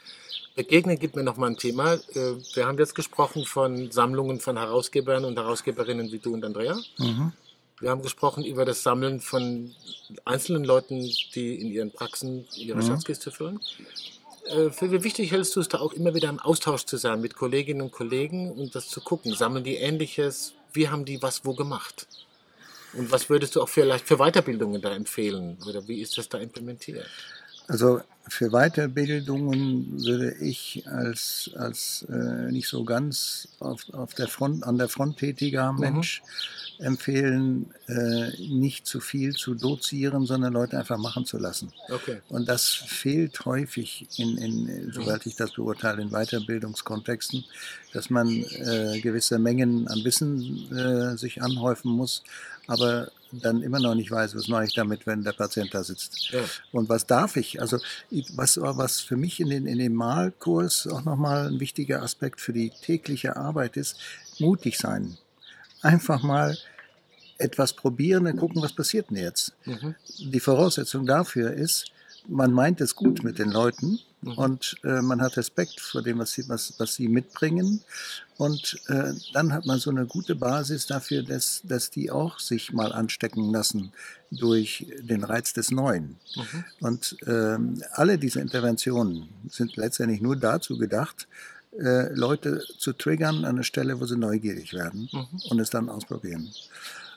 Begegnen 0.55 0.99
gibt 0.99 1.16
mir 1.16 1.23
noch 1.23 1.37
mal 1.37 1.49
ein 1.49 1.57
Thema. 1.57 1.95
Äh, 1.95 2.37
wir 2.55 2.66
haben 2.66 2.78
jetzt 2.78 2.95
gesprochen 2.95 3.45
von 3.45 3.90
Sammlungen 3.90 4.40
von 4.40 4.57
Herausgebern 4.57 5.25
und 5.25 5.37
Herausgeberinnen 5.37 6.11
wie 6.12 6.19
du 6.19 6.33
und 6.33 6.45
Andrea. 6.45 6.76
Mhm. 6.99 7.33
Wir 7.80 7.90
haben 7.90 8.02
gesprochen 8.02 8.45
über 8.45 8.64
das 8.64 8.83
Sammeln 8.83 9.21
von 9.21 9.75
einzelnen 10.25 10.64
Leuten, 10.64 11.00
die 11.35 11.61
in 11.61 11.71
ihren 11.71 11.90
Praxen 11.90 12.47
ihre 12.56 12.78
mhm. 12.78 12.87
Schatzkiste 12.87 13.30
füllen. 13.30 13.61
Äh, 14.47 14.71
für 14.71 14.92
wie 14.92 15.02
wichtig 15.02 15.33
hältst 15.33 15.56
du 15.56 15.61
es 15.61 15.68
da 15.68 15.78
auch 15.78 15.92
immer 15.92 16.14
wieder 16.14 16.28
im 16.28 16.38
Austausch 16.38 16.85
zu 16.85 16.97
sein 16.97 17.21
mit 17.21 17.35
Kolleginnen 17.35 17.83
und 17.83 17.92
Kollegen 17.92 18.52
und 18.52 18.75
das 18.75 18.88
zu 18.88 19.00
gucken? 19.00 19.35
Sammeln 19.35 19.64
die 19.64 19.76
Ähnliches? 19.76 20.54
Wie 20.73 20.88
haben 20.88 21.04
die 21.04 21.23
was 21.23 21.45
wo 21.45 21.54
gemacht? 21.54 22.06
Und 22.95 23.12
was 23.12 23.28
würdest 23.28 23.56
du 23.56 23.62
auch 23.62 23.68
vielleicht 23.68 24.06
für 24.06 24.16
Weiterbildungen 24.16 24.80
da 24.80 24.95
empfehlen? 24.95 25.59
Oder 25.68 25.87
wie 25.87 26.00
ist 26.00 26.16
das 26.16 26.28
da 26.28 26.38
implementiert? 26.38 27.06
Also 27.68 28.00
für 28.28 28.50
Weiterbildungen 28.50 30.04
würde 30.04 30.35
ich 30.40 30.85
als, 30.87 31.50
als 31.56 32.06
äh, 32.08 32.50
nicht 32.50 32.68
so 32.68 32.85
ganz 32.85 33.49
auf, 33.61 33.92
auf 33.92 34.14
der 34.14 34.28
Front, 34.28 34.64
an 34.64 34.78
der 34.78 34.88
Front 34.88 35.18
tätiger 35.18 35.73
mhm. 35.73 35.80
Mensch 35.80 36.23
mhm. 36.78 36.87
empfehlen, 36.87 37.70
äh, 37.87 38.30
nicht 38.49 38.87
zu 38.87 39.00
viel 39.00 39.35
zu 39.35 39.54
dozieren, 39.54 40.26
sondern 40.26 40.52
Leute 40.52 40.76
einfach 40.76 40.99
machen 40.99 41.25
zu 41.25 41.38
lassen. 41.38 41.73
Okay. 41.88 42.20
Und 42.28 42.49
das 42.49 42.68
fehlt 42.68 43.44
häufig, 43.44 44.08
in, 44.16 44.37
in, 44.38 44.92
soweit 44.92 45.25
ich 45.26 45.37
das 45.37 45.52
beurteile, 45.52 46.02
in 46.02 46.11
Weiterbildungskontexten, 46.11 47.44
dass 47.92 48.11
man 48.11 48.28
äh, 48.28 49.00
gewisse 49.00 49.38
Mengen 49.38 49.87
an 49.87 50.04
Wissen 50.04 50.73
äh, 50.76 51.16
sich 51.16 51.42
anhäufen 51.42 51.92
muss, 51.92 52.25
aber 52.66 53.08
dann 53.33 53.62
immer 53.62 53.80
noch 53.80 53.95
nicht 53.95 54.11
weiß, 54.11 54.35
was 54.35 54.49
mache 54.49 54.64
ich 54.64 54.75
damit, 54.75 55.06
wenn 55.06 55.25
der 55.25 55.33
Patient 55.33 55.75
da 55.75 55.83
sitzt. 55.83 56.30
Ja. 56.30 56.40
Und 56.73 56.88
was 56.88 57.06
darf 57.06 57.37
ich? 57.37 57.61
Also 57.61 57.78
was, 58.35 58.59
was 58.59 59.00
für 59.00 59.16
mich 59.16 59.40
in, 59.40 59.50
den, 59.50 59.66
in 59.66 59.78
dem 59.78 59.95
Malkurs 59.95 60.87
auch 60.87 61.04
nochmal 61.04 61.49
ein 61.49 61.61
wichtiger 61.61 62.02
Aspekt 62.02 62.40
für 62.40 62.52
die 62.52 62.71
tägliche 62.71 63.37
Arbeit 63.37 63.76
ist, 63.76 63.99
mutig 64.38 64.78
sein. 64.78 65.18
Einfach 65.83 66.23
mal 66.23 66.56
etwas 67.38 67.75
probieren 67.75 68.26
und 68.26 68.38
gucken, 68.38 68.62
was 68.62 68.73
passiert 68.73 69.11
denn 69.11 69.18
jetzt. 69.18 69.52
Mhm. 69.64 69.95
Die 70.18 70.40
Voraussetzung 70.40 71.06
dafür 71.06 71.52
ist, 71.52 71.92
man 72.28 72.52
meint 72.52 72.80
es 72.80 72.95
gut 72.95 73.23
mit 73.23 73.38
den 73.38 73.50
Leuten 73.50 73.99
mhm. 74.23 74.33
und 74.33 74.76
äh, 74.85 75.00
man 75.00 75.21
hat 75.21 75.37
Respekt 75.37 75.80
vor 75.80 76.02
dem, 76.02 76.18
was 76.18 76.33
sie, 76.33 76.49
was, 76.49 76.75
was 76.78 76.95
sie 76.95 77.09
mitbringen. 77.09 77.83
Und 78.37 78.78
äh, 78.88 79.12
dann 79.33 79.52
hat 79.52 79.64
man 79.64 79.78
so 79.78 79.90
eine 79.90 80.06
gute 80.06 80.35
Basis 80.35 80.87
dafür, 80.87 81.23
dass, 81.23 81.62
dass 81.64 81.90
die 81.90 82.11
auch 82.11 82.38
sich 82.38 82.73
mal 82.73 82.92
anstecken 82.92 83.50
lassen 83.50 83.92
durch 84.30 84.87
den 85.00 85.25
Reiz 85.25 85.52
des 85.54 85.71
Neuen. 85.71 86.16
Mhm. 86.35 86.64
Und 86.80 87.16
ähm, 87.26 87.83
alle 87.92 88.18
diese 88.18 88.40
Interventionen 88.40 89.28
sind 89.49 89.76
letztendlich 89.76 90.21
nur 90.21 90.37
dazu 90.37 90.76
gedacht, 90.76 91.28
äh, 91.78 92.12
Leute 92.14 92.62
zu 92.78 92.92
triggern 92.92 93.38
an 93.38 93.45
einer 93.45 93.62
Stelle, 93.62 94.00
wo 94.00 94.06
sie 94.06 94.16
neugierig 94.16 94.73
werden 94.75 95.09
mhm. 95.12 95.40
und 95.50 95.59
es 95.59 95.71
dann 95.71 95.88
ausprobieren. 95.88 96.50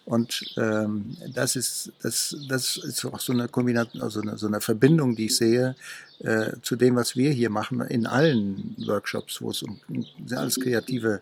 Und 0.06 0.56
ähm, 0.58 1.18
das, 1.34 1.56
ist, 1.56 1.92
das, 2.02 2.36
das 2.48 2.78
ist 2.78 3.06
auch 3.06 3.20
so 3.20 3.34
eine 3.34 3.48
Kombination, 3.48 4.02
also 4.02 4.22
eine, 4.22 4.38
so 4.38 4.48
eine 4.48 4.62
Verbindung, 4.62 5.16
die 5.16 5.26
ich 5.26 5.38
sehe 5.38 5.76
äh, 6.20 6.54
zu 6.62 6.76
dem, 6.76 6.96
was 6.96 7.16
wir 7.16 7.32
hier 7.32 7.50
machen 7.50 7.82
in 7.82 8.08
allen 8.08 8.76
Workshops, 8.86 9.42
wo 9.42 9.52
es 9.52 9.64
um, 9.64 9.80
um 9.88 10.06
alles 10.32 10.60
kreative 10.60 11.22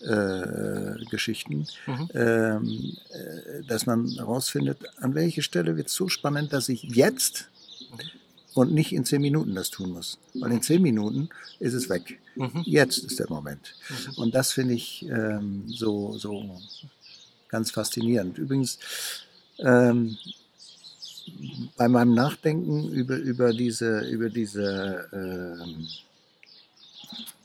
äh, 0.00 1.04
Geschichten, 1.10 1.66
mhm. 1.86 2.08
ähm, 2.14 2.96
äh, 3.10 3.62
dass 3.66 3.86
man 3.86 4.08
herausfindet, 4.10 4.78
an 4.98 5.14
welche 5.14 5.42
Stelle 5.42 5.76
wird 5.76 5.88
es 5.88 5.94
so 5.94 6.08
spannend, 6.08 6.52
dass 6.52 6.68
ich 6.68 6.82
jetzt 6.82 7.48
und 8.54 8.72
nicht 8.72 8.92
in 8.92 9.04
zehn 9.04 9.20
Minuten 9.20 9.54
das 9.54 9.70
tun 9.70 9.90
muss. 9.90 10.18
Weil 10.34 10.52
in 10.52 10.62
zehn 10.62 10.80
Minuten 10.80 11.28
ist 11.58 11.74
es 11.74 11.88
weg. 11.88 12.20
Mhm. 12.36 12.62
Jetzt 12.64 12.98
ist 12.98 13.18
der 13.18 13.28
Moment. 13.28 13.74
Mhm. 13.88 14.14
Und 14.16 14.34
das 14.34 14.52
finde 14.52 14.74
ich 14.74 15.04
ähm, 15.08 15.64
so, 15.66 16.16
so 16.16 16.60
ganz 17.54 17.70
faszinierend. 17.70 18.36
Übrigens, 18.38 18.78
ähm, 19.58 20.16
bei 21.76 21.88
meinem 21.88 22.14
Nachdenken 22.14 22.92
über, 22.92 23.16
über 23.16 23.52
diese, 23.52 24.00
über 24.10 24.28
diese 24.28 25.08
ähm, 25.12 25.86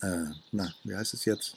äh, 0.02 0.34
na, 0.52 0.74
wie 0.84 0.96
heißt 0.96 1.14
es 1.14 1.26
jetzt? 1.26 1.56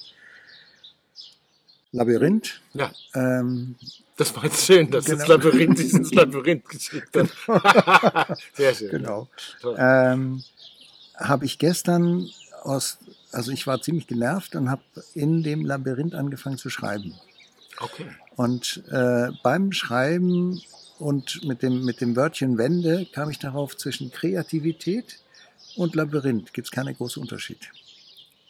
Labyrinth. 1.93 2.61
Ja. 2.75 2.91
Ähm, 3.15 3.77
das 4.17 4.35
war 4.35 4.45
jetzt 4.45 4.65
schön, 4.65 4.91
dass 4.91 5.05
genau. 5.05 5.19
das 5.19 5.29
Labyrinth 5.29 5.79
sich 5.79 5.93
ins 5.93 6.13
Labyrinth 6.15 6.69
geschickt 6.69 7.17
hat. 7.17 8.39
Sehr 8.55 8.75
schön. 8.75 8.91
Genau. 8.91 9.29
Ähm, 9.77 10.43
habe 11.17 11.45
ich 11.45 11.59
gestern 11.59 12.29
aus, 12.63 12.99
also 13.31 13.51
ich 13.53 13.67
war 13.67 13.81
ziemlich 13.81 14.07
genervt 14.07 14.55
und 14.57 14.71
habe 14.71 14.83
in 15.15 15.43
dem 15.43 15.65
Labyrinth 15.65 16.15
angefangen 16.15 16.59
zu 16.59 16.71
schreiben. 16.71 17.15
Okay. 17.79 18.07
Und 18.37 18.83
äh, 18.91 19.29
beim 19.43 19.73
Schreiben 19.73 20.61
und 20.99 21.45
mit 21.45 21.63
dem, 21.63 21.85
mit 21.85 22.01
dem 22.01 22.17
Wörtchen 22.17 22.59
Wende 22.59 23.07
kam 23.13 23.31
ich 23.31 23.39
darauf, 23.39 23.77
zwischen 23.77 24.11
Kreativität 24.11 25.19
und 25.77 25.95
Labyrinth 25.95 26.53
gibt 26.53 26.69
es 26.69 26.71
keinen 26.71 26.97
großen 26.97 27.23
Unterschied. 27.23 27.71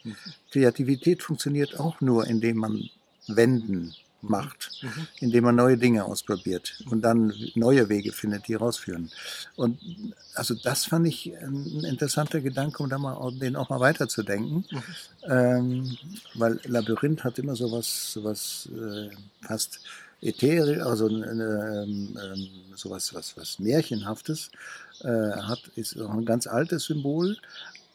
Mhm. 0.03 0.15
Kreativität 0.51 1.23
funktioniert 1.23 1.79
auch 1.79 2.01
nur, 2.01 2.27
indem 2.27 2.57
man 2.57 2.89
wenden 3.27 3.95
macht, 4.23 4.71
mhm. 4.81 5.07
indem 5.19 5.43
man 5.43 5.55
neue 5.55 5.77
Dinge 5.77 6.05
ausprobiert 6.05 6.81
und 6.89 7.01
dann 7.01 7.33
neue 7.55 7.89
Wege 7.89 8.11
findet, 8.11 8.47
die 8.47 8.55
rausführen. 8.55 9.11
Und 9.55 9.79
also 10.33 10.55
das 10.55 10.85
fand 10.85 11.07
ich 11.07 11.35
ein 11.37 11.83
interessanter 11.83 12.41
Gedanke, 12.41 12.81
um 12.81 12.89
da 12.89 12.97
mal, 12.97 13.31
den 13.37 13.55
auch 13.55 13.69
mal 13.69 13.79
weiterzudenken, 13.79 14.65
mhm. 14.69 14.83
ähm, 15.29 15.97
weil 16.35 16.59
Labyrinth 16.65 17.23
hat 17.23 17.37
immer 17.39 17.55
sowas, 17.55 18.13
sowas 18.13 18.69
äh, 18.73 19.09
fast 19.45 19.81
ätherisch, 20.21 20.79
also 20.79 21.07
äh, 21.09 21.83
äh, 21.83 22.49
sowas, 22.75 23.13
was, 23.13 23.35
was 23.37 23.59
Märchenhaftes, 23.59 24.51
äh, 25.01 25.07
hat, 25.07 25.59
ist 25.75 25.99
auch 25.99 26.11
ein 26.11 26.25
ganz 26.25 26.47
altes 26.47 26.85
Symbol. 26.85 27.37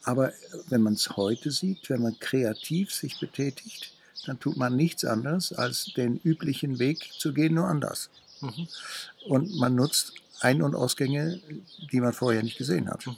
Aber 0.04 0.32
wenn 0.68 0.82
man 0.82 0.94
es 0.94 1.16
heute 1.16 1.50
sieht, 1.50 1.90
wenn 1.90 2.02
man 2.02 2.18
kreativ 2.18 2.92
sich 2.92 3.18
betätigt, 3.18 3.92
dann 4.26 4.40
tut 4.40 4.56
man 4.56 4.76
nichts 4.76 5.04
anderes, 5.04 5.52
als 5.52 5.92
den 5.96 6.20
üblichen 6.22 6.78
Weg 6.78 7.10
zu 7.18 7.32
gehen, 7.32 7.54
nur 7.54 7.66
anders. 7.66 8.10
Mhm. 8.40 8.68
Und 9.26 9.56
man 9.56 9.75
nutzt 9.75 10.12
Ein- 10.40 10.62
und 10.62 10.75
Ausgänge, 10.75 11.40
die 11.90 12.00
man 12.00 12.12
vorher 12.12 12.42
nicht 12.42 12.58
gesehen 12.58 12.88
hat. 12.88 13.06
Mhm. 13.06 13.16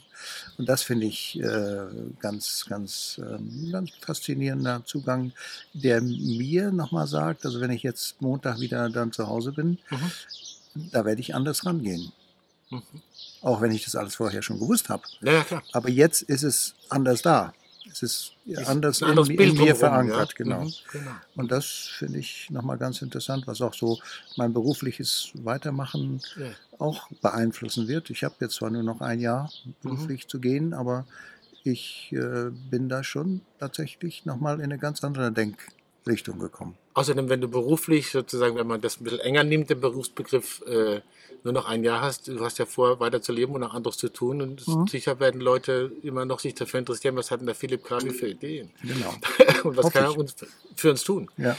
Und 0.57 0.69
das 0.69 0.81
finde 0.83 1.05
ich 1.05 1.39
äh, 1.39 1.87
ganz, 2.19 2.65
ganz, 2.67 3.19
ähm, 3.23 3.69
ganz 3.71 3.91
faszinierender 4.01 4.83
Zugang, 4.85 5.31
der 5.73 6.01
mir 6.01 6.71
nochmal 6.71 7.07
sagt, 7.07 7.45
also 7.45 7.61
wenn 7.61 7.71
ich 7.71 7.83
jetzt 7.83 8.21
Montag 8.21 8.59
wieder 8.59 8.89
dann 8.89 9.11
zu 9.11 9.27
Hause 9.27 9.51
bin, 9.51 9.77
mhm. 9.89 10.11
da 10.91 11.05
werde 11.05 11.21
ich 11.21 11.35
anders 11.35 11.65
rangehen. 11.65 12.11
Mhm. 12.69 12.81
Auch 13.41 13.61
wenn 13.61 13.71
ich 13.71 13.83
das 13.83 13.95
alles 13.95 14.15
vorher 14.15 14.41
schon 14.41 14.59
gewusst 14.59 14.89
habe. 14.89 15.03
Ja, 15.21 15.45
ja, 15.49 15.61
Aber 15.73 15.89
jetzt 15.89 16.21
ist 16.23 16.43
es 16.43 16.73
anders 16.89 17.21
da. 17.21 17.53
Es 17.89 18.03
ist, 18.03 18.33
ist 18.45 18.67
anders 18.67 19.01
in, 19.01 19.17
in 19.17 19.57
mir 19.57 19.75
verankert, 19.75 20.31
ja? 20.31 20.35
genau. 20.37 20.63
Mhm, 20.65 20.73
genau. 20.91 21.11
Und 21.35 21.51
das 21.51 21.65
finde 21.97 22.19
ich 22.19 22.49
nochmal 22.49 22.77
ganz 22.77 23.01
interessant, 23.01 23.47
was 23.47 23.61
auch 23.61 23.73
so 23.73 23.99
mein 24.37 24.53
berufliches 24.53 25.31
Weitermachen 25.33 26.21
ja. 26.37 26.51
auch 26.77 27.09
beeinflussen 27.21 27.87
wird. 27.87 28.09
Ich 28.09 28.23
habe 28.23 28.35
jetzt 28.39 28.55
zwar 28.55 28.69
nur 28.69 28.83
noch 28.83 29.01
ein 29.01 29.19
Jahr 29.19 29.51
beruflich 29.81 30.25
mhm. 30.25 30.29
zu 30.29 30.39
gehen, 30.39 30.73
aber 30.73 31.05
ich 31.63 32.11
äh, 32.13 32.49
bin 32.49 32.89
da 32.89 33.03
schon 33.03 33.41
tatsächlich 33.59 34.25
nochmal 34.25 34.57
in 34.57 34.65
eine 34.65 34.77
ganz 34.77 35.03
andere 35.03 35.31
Denkrichtung 35.31 36.39
gekommen. 36.39 36.75
Außerdem, 36.93 37.29
wenn 37.29 37.41
du 37.41 37.47
beruflich 37.47 38.11
sozusagen, 38.11 38.57
wenn 38.57 38.67
man 38.67 38.81
das 38.81 38.99
ein 38.99 39.05
bisschen 39.05 39.19
enger 39.19 39.43
nimmt, 39.43 39.69
den 39.69 39.79
Berufsbegriff, 39.79 40.61
äh, 40.67 41.01
nur 41.43 41.53
noch 41.53 41.65
ein 41.65 41.83
Jahr 41.83 42.01
hast, 42.01 42.27
du 42.27 42.39
hast 42.41 42.59
ja 42.59 42.65
vor, 42.65 42.99
weiter 42.99 43.21
zu 43.21 43.31
leben 43.31 43.53
und 43.53 43.61
noch 43.61 43.73
anderes 43.73 43.97
zu 43.97 44.09
tun 44.09 44.41
und 44.41 44.67
mhm. 44.67 44.87
sicher 44.87 45.19
werden 45.19 45.41
Leute 45.41 45.91
immer 46.03 46.25
noch 46.25 46.39
sich 46.39 46.53
dafür 46.53 46.79
interessieren, 46.79 47.15
was 47.15 47.31
hat 47.31 47.39
denn 47.39 47.47
der 47.47 47.55
Philipp 47.55 47.83
Krabi 47.83 48.11
für 48.11 48.27
Ideen? 48.27 48.71
Genau. 48.83 49.13
und 49.63 49.77
was 49.77 49.85
Hoff 49.85 49.93
kann 49.93 50.03
er 50.03 50.17
uns, 50.17 50.35
für 50.75 50.91
uns 50.91 51.03
tun? 51.03 51.29
Ja. 51.37 51.57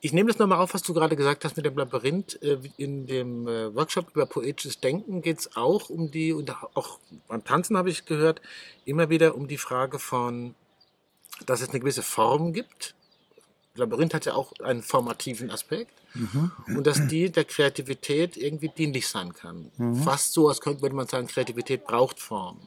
Ich 0.00 0.12
nehme 0.12 0.28
das 0.28 0.38
nochmal 0.38 0.60
auf, 0.60 0.72
was 0.72 0.82
du 0.82 0.94
gerade 0.94 1.16
gesagt 1.16 1.44
hast 1.44 1.56
mit 1.56 1.66
dem 1.66 1.76
Labyrinth. 1.76 2.40
Äh, 2.42 2.58
in 2.76 3.06
dem 3.06 3.48
äh, 3.48 3.74
Workshop 3.74 4.10
über 4.14 4.26
poetisches 4.26 4.80
Denken 4.80 5.20
geht 5.20 5.40
es 5.40 5.56
auch 5.56 5.90
um 5.90 6.10
die, 6.10 6.32
und 6.32 6.54
auch 6.74 6.98
beim 7.28 7.42
Tanzen 7.44 7.76
habe 7.76 7.90
ich 7.90 8.04
gehört, 8.04 8.40
immer 8.84 9.10
wieder 9.10 9.34
um 9.34 9.48
die 9.48 9.58
Frage 9.58 9.98
von, 9.98 10.54
dass 11.44 11.60
es 11.60 11.70
eine 11.70 11.80
gewisse 11.80 12.02
Form 12.02 12.52
gibt, 12.52 12.94
Labyrinth 13.76 14.14
hat 14.14 14.26
ja 14.26 14.34
auch 14.34 14.52
einen 14.60 14.82
formativen 14.82 15.50
Aspekt 15.50 15.92
mhm. 16.14 16.52
und 16.68 16.86
dass 16.86 17.06
die 17.06 17.30
der 17.30 17.44
Kreativität 17.44 18.36
irgendwie 18.36 18.68
dienlich 18.68 19.08
sein 19.08 19.32
kann. 19.32 19.70
Mhm. 19.76 19.96
Fast 19.96 20.32
so, 20.32 20.48
als 20.48 20.60
könnte 20.60 20.88
man 20.90 21.06
sagen, 21.06 21.26
Kreativität 21.26 21.84
braucht 21.84 22.20
Form. 22.20 22.58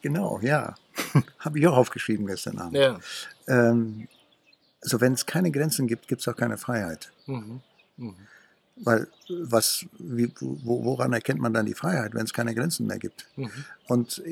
Genau, 0.00 0.40
ja. 0.42 0.74
Habe 1.38 1.58
ich 1.58 1.66
auch 1.66 1.76
aufgeschrieben 1.76 2.26
gestern 2.26 2.58
Abend. 2.58 2.76
Ja. 2.76 2.98
Ähm, 3.46 4.08
also 4.80 5.00
wenn 5.00 5.12
es 5.12 5.26
keine 5.26 5.50
Grenzen 5.50 5.86
gibt, 5.86 6.08
gibt 6.08 6.20
es 6.20 6.28
auch 6.28 6.36
keine 6.36 6.58
Freiheit. 6.58 7.12
Mhm. 7.26 7.60
Mhm. 7.96 8.16
Weil 8.76 9.06
was, 9.28 9.86
wie, 9.98 10.32
wo, 10.40 10.84
woran 10.84 11.12
erkennt 11.12 11.40
man 11.40 11.52
dann 11.52 11.66
die 11.66 11.74
Freiheit, 11.74 12.14
wenn 12.14 12.24
es 12.24 12.32
keine 12.32 12.54
Grenzen 12.54 12.86
mehr 12.86 12.98
gibt? 12.98 13.26
Mhm. 13.36 13.50
Und 13.86 14.22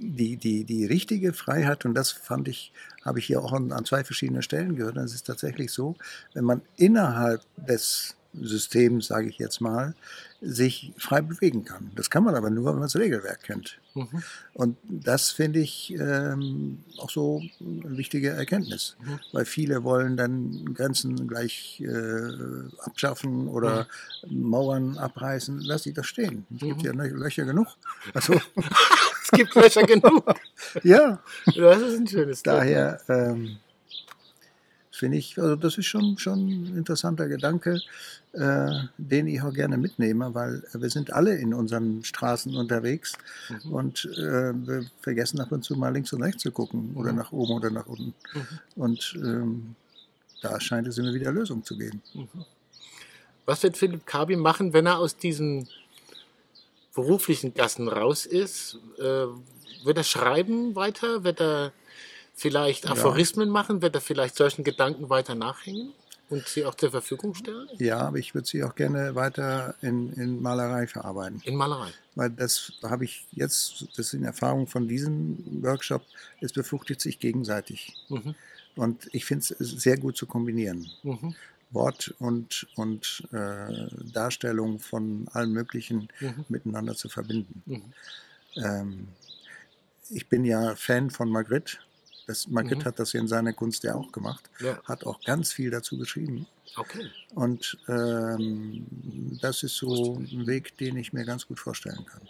die, 0.00 0.36
die, 0.36 0.64
die 0.64 0.86
richtige 0.86 1.32
Freiheit, 1.32 1.84
und 1.84 1.94
das 1.94 2.10
fand 2.10 2.48
ich, 2.48 2.72
habe 3.04 3.18
ich 3.18 3.26
hier 3.26 3.42
auch 3.42 3.52
an, 3.52 3.72
an 3.72 3.84
zwei 3.84 4.04
verschiedenen 4.04 4.42
Stellen 4.42 4.76
gehört, 4.76 4.96
es 4.96 5.14
ist 5.14 5.26
tatsächlich 5.26 5.72
so, 5.72 5.96
wenn 6.34 6.44
man 6.44 6.62
innerhalb 6.76 7.42
des 7.56 8.16
Systems, 8.34 9.06
sage 9.06 9.28
ich 9.28 9.38
jetzt 9.38 9.60
mal, 9.60 9.94
sich 10.40 10.92
frei 10.98 11.20
bewegen 11.20 11.64
kann. 11.64 11.90
Das 11.96 12.10
kann 12.10 12.22
man 12.22 12.34
aber 12.34 12.50
nur, 12.50 12.66
wenn 12.66 12.74
man 12.74 12.82
das 12.82 12.96
Regelwerk 12.96 13.42
kennt. 13.42 13.78
Mhm. 13.94 14.22
Und 14.54 14.76
das 14.84 15.30
finde 15.30 15.58
ich 15.58 15.92
ähm, 15.98 16.84
auch 16.98 17.10
so 17.10 17.42
eine 17.60 17.96
wichtige 17.96 18.30
Erkenntnis, 18.30 18.96
mhm. 19.00 19.18
weil 19.32 19.44
viele 19.44 19.82
wollen 19.82 20.16
dann 20.16 20.74
Grenzen 20.74 21.26
gleich 21.26 21.80
äh, 21.80 22.28
abschaffen 22.82 23.48
oder 23.48 23.88
mhm. 24.28 24.48
Mauern 24.48 24.98
abreißen. 24.98 25.60
Lass 25.60 25.82
sie 25.82 25.92
da 25.92 26.04
stehen. 26.04 26.46
Es 26.54 26.60
gibt 26.60 26.82
ja 26.82 26.92
Löcher 26.92 27.44
genug. 27.44 27.68
Also, 28.14 28.40
gibt 29.38 29.54
Löcher 29.54 29.82
genug. 29.82 30.24
ja. 30.82 31.20
Das 31.46 31.80
ist 31.80 31.98
ein 31.98 32.06
schönes 32.06 32.42
Daher 32.42 33.00
ähm, 33.08 33.58
finde 34.98 35.18
ich, 35.18 35.38
also 35.38 35.56
das 35.56 35.78
ist 35.78 35.86
schon, 35.86 36.18
schon 36.18 36.38
ein 36.48 36.76
interessanter 36.76 37.28
Gedanke, 37.28 37.80
äh, 38.32 38.70
den 38.98 39.28
ich 39.28 39.40
auch 39.42 39.52
gerne 39.52 39.78
mitnehme, 39.78 40.34
weil 40.34 40.62
wir 40.72 40.90
sind 40.90 41.12
alle 41.12 41.36
in 41.36 41.54
unseren 41.54 42.04
Straßen 42.04 42.54
unterwegs 42.56 43.14
mhm. 43.48 43.72
und 43.72 44.04
äh, 44.16 44.52
wir 44.54 44.84
vergessen 45.00 45.40
ab 45.40 45.52
und 45.52 45.64
zu 45.64 45.76
mal 45.76 45.92
links 45.92 46.12
und 46.12 46.22
rechts 46.22 46.42
zu 46.42 46.50
gucken 46.50 46.92
oder 46.94 47.12
mhm. 47.12 47.18
nach 47.18 47.32
oben 47.32 47.52
oder 47.52 47.70
nach 47.70 47.86
unten. 47.86 48.14
Mhm. 48.34 48.46
Und 48.74 49.14
ähm, 49.16 49.76
da 50.42 50.60
scheint 50.60 50.88
es 50.88 50.98
immer 50.98 51.14
wieder 51.14 51.32
Lösungen 51.32 51.62
zu 51.62 51.78
geben. 51.78 52.02
Mhm. 52.14 52.28
Was 53.46 53.62
wird 53.62 53.78
Philipp 53.78 54.04
Kabi 54.04 54.36
machen, 54.36 54.72
wenn 54.72 54.86
er 54.86 54.98
aus 54.98 55.16
diesen 55.16 55.68
beruflichen 56.98 57.54
Gassen 57.54 57.88
raus 57.88 58.26
ist? 58.26 58.76
Äh, 58.98 59.26
wird 59.84 59.98
er 59.98 60.02
schreiben 60.02 60.74
weiter? 60.74 61.22
Wird 61.22 61.40
er 61.40 61.72
vielleicht 62.34 62.90
Aphorismen 62.90 63.48
ja. 63.48 63.52
machen? 63.52 63.82
Wird 63.82 63.94
er 63.94 64.00
vielleicht 64.00 64.34
solchen 64.34 64.64
Gedanken 64.64 65.08
weiter 65.08 65.36
nachhängen 65.36 65.92
und 66.28 66.48
sie 66.48 66.64
auch 66.64 66.74
zur 66.74 66.90
Verfügung 66.90 67.34
stellen? 67.34 67.68
Ja, 67.78 68.00
aber 68.00 68.18
ich 68.18 68.34
würde 68.34 68.48
sie 68.48 68.64
auch 68.64 68.74
gerne 68.74 69.14
weiter 69.14 69.76
in, 69.80 70.12
in 70.14 70.42
Malerei 70.42 70.88
verarbeiten. 70.88 71.40
In 71.44 71.54
Malerei? 71.54 71.90
Weil 72.16 72.30
das 72.30 72.72
habe 72.82 73.04
ich 73.04 73.28
jetzt, 73.30 73.86
das 73.96 74.10
sind 74.10 74.24
Erfahrungen 74.24 74.66
von 74.66 74.88
diesem 74.88 75.62
Workshop, 75.62 76.02
es 76.40 76.52
befruchtet 76.52 77.00
sich 77.00 77.20
gegenseitig. 77.20 77.94
Mhm. 78.08 78.34
Und 78.74 79.08
ich 79.12 79.24
finde 79.24 79.44
es 79.44 79.56
sehr 79.58 79.98
gut 79.98 80.16
zu 80.16 80.26
kombinieren. 80.26 80.90
Mhm. 81.04 81.36
Wort 81.70 82.14
und, 82.18 82.66
und 82.76 83.28
äh, 83.32 83.88
Darstellung 84.12 84.78
von 84.78 85.28
allen 85.32 85.52
möglichen 85.52 86.08
mhm. 86.20 86.44
miteinander 86.48 86.94
zu 86.94 87.08
verbinden. 87.08 87.62
Mhm. 87.66 87.92
Ähm, 88.56 89.08
ich 90.10 90.28
bin 90.28 90.44
ja 90.44 90.74
Fan 90.74 91.10
von 91.10 91.28
Magritte 91.28 91.78
das, 92.28 92.46
Magritte 92.46 92.82
mhm. 92.82 92.84
hat 92.84 92.98
das 92.98 93.14
in 93.14 93.26
seiner 93.26 93.54
Kunst 93.54 93.84
ja 93.84 93.94
auch 93.94 94.12
gemacht, 94.12 94.50
ja. 94.60 94.78
hat 94.84 95.06
auch 95.06 95.18
ganz 95.22 95.50
viel 95.50 95.70
dazu 95.70 95.96
geschrieben. 95.96 96.46
Okay. 96.76 97.10
Und 97.34 97.78
ähm, 97.88 98.86
das 99.40 99.62
ist 99.62 99.76
so 99.76 100.16
ein 100.16 100.46
Weg, 100.46 100.76
den 100.76 100.98
ich 100.98 101.14
mir 101.14 101.24
ganz 101.24 101.46
gut 101.46 101.58
vorstellen 101.58 102.04
kann. 102.04 102.20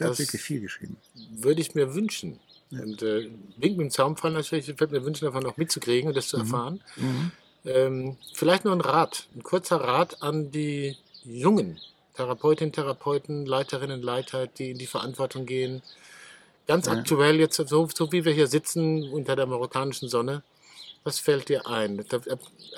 Der 0.00 0.08
das 0.08 0.18
hat 0.18 0.26
wirklich 0.26 0.42
viel 0.42 0.60
geschrieben. 0.60 0.96
Würde 1.30 1.60
ich 1.60 1.76
mir 1.76 1.94
wünschen. 1.94 2.40
Ja. 2.70 2.82
Und 2.82 3.00
äh, 3.02 3.30
wegen 3.56 3.78
dem 3.78 3.90
Zaunfall 3.92 4.32
natürlich, 4.32 4.68
ich 4.68 4.80
würde 4.80 4.98
mir 4.98 5.04
wünschen, 5.04 5.26
davon 5.26 5.44
noch 5.44 5.56
mitzukriegen 5.56 6.08
und 6.08 6.16
das 6.16 6.26
zu 6.26 6.36
mhm. 6.36 6.42
erfahren. 6.42 6.80
Mhm. 6.96 7.30
Ähm, 7.64 8.16
vielleicht 8.34 8.64
nur 8.64 8.74
ein 8.74 8.80
Rat, 8.80 9.26
ein 9.34 9.42
kurzer 9.42 9.76
Rat 9.76 10.22
an 10.22 10.50
die 10.50 10.96
jungen 11.24 11.78
Therapeutinnen, 12.14 12.72
Therapeuten, 12.72 13.46
Leiterinnen, 13.46 14.02
Leiter, 14.02 14.46
die 14.46 14.70
in 14.70 14.78
die 14.78 14.86
Verantwortung 14.86 15.46
gehen, 15.46 15.82
Ganz 16.68 16.86
ja. 16.86 16.92
aktuell 16.92 17.40
jetzt, 17.40 17.56
so, 17.56 17.88
so 17.88 18.12
wie 18.12 18.26
wir 18.26 18.32
hier 18.32 18.46
sitzen 18.46 19.10
unter 19.10 19.34
der 19.34 19.46
marokkanischen 19.46 20.10
Sonne, 20.10 20.42
was 21.02 21.18
fällt 21.18 21.48
dir 21.48 21.66
ein? 21.66 22.04
Da 22.10 22.20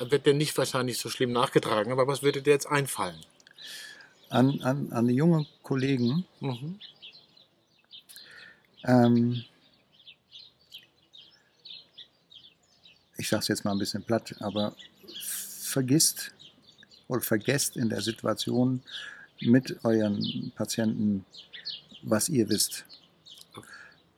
wird 0.08 0.26
dir 0.26 0.32
nicht 0.34 0.56
wahrscheinlich 0.56 0.98
so 0.98 1.08
schlimm 1.08 1.32
nachgetragen, 1.32 1.90
aber 1.90 2.06
was 2.06 2.22
würde 2.22 2.40
dir 2.40 2.52
jetzt 2.52 2.66
einfallen? 2.66 3.18
An, 4.28 4.60
an, 4.62 4.92
an 4.92 5.08
die 5.08 5.14
jungen 5.14 5.44
Kollegen. 5.64 6.24
Mhm. 6.38 6.78
Ähm, 8.84 9.44
ich 13.20 13.28
sage 13.28 13.42
es 13.42 13.48
jetzt 13.48 13.64
mal 13.64 13.72
ein 13.72 13.78
bisschen 13.78 14.02
platt, 14.02 14.34
aber 14.40 14.74
vergisst 15.62 16.32
oder 17.06 17.20
vergesst 17.20 17.76
in 17.76 17.90
der 17.90 18.00
Situation 18.00 18.82
mit 19.40 19.84
euren 19.84 20.52
Patienten, 20.56 21.26
was 22.02 22.28
ihr 22.30 22.48
wisst. 22.48 22.86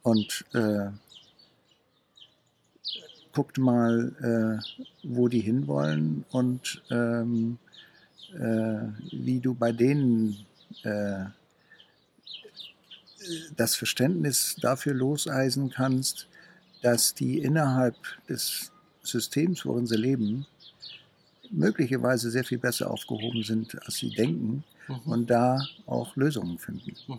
Und 0.03 0.45
äh, 0.55 0.91
guckt 3.33 3.59
mal, 3.59 4.61
äh, 4.63 4.87
wo 5.03 5.27
die 5.29 5.41
hinwollen 5.41 6.25
und 6.31 6.83
ähm, 6.91 7.59
äh, 8.35 8.87
wie 9.11 9.41
du 9.41 9.55
bei 9.55 9.73
denen 9.73 10.47
äh, 10.85 11.25
das 13.57 13.75
Verständnis 13.75 14.57
dafür 14.61 14.95
loseisen 14.95 15.71
kannst, 15.71 16.29
dass 16.83 17.15
die 17.15 17.39
innerhalb 17.39 17.97
des 18.29 18.73
Systems, 19.03 19.65
worin 19.67 19.87
sie 19.87 19.97
leben, 19.97 20.47
möglicherweise 21.51 22.31
sehr 22.31 22.45
viel 22.45 22.59
besser 22.59 22.91
aufgehoben 22.91 23.43
sind, 23.43 23.81
als 23.85 23.97
sie 23.97 24.11
denken 24.11 24.65
mhm. 24.89 25.13
und 25.13 25.31
da 25.31 25.61
auch 25.87 26.17
Lösungen 26.17 26.59
finden. 26.59 26.95
Mhm. 27.07 27.19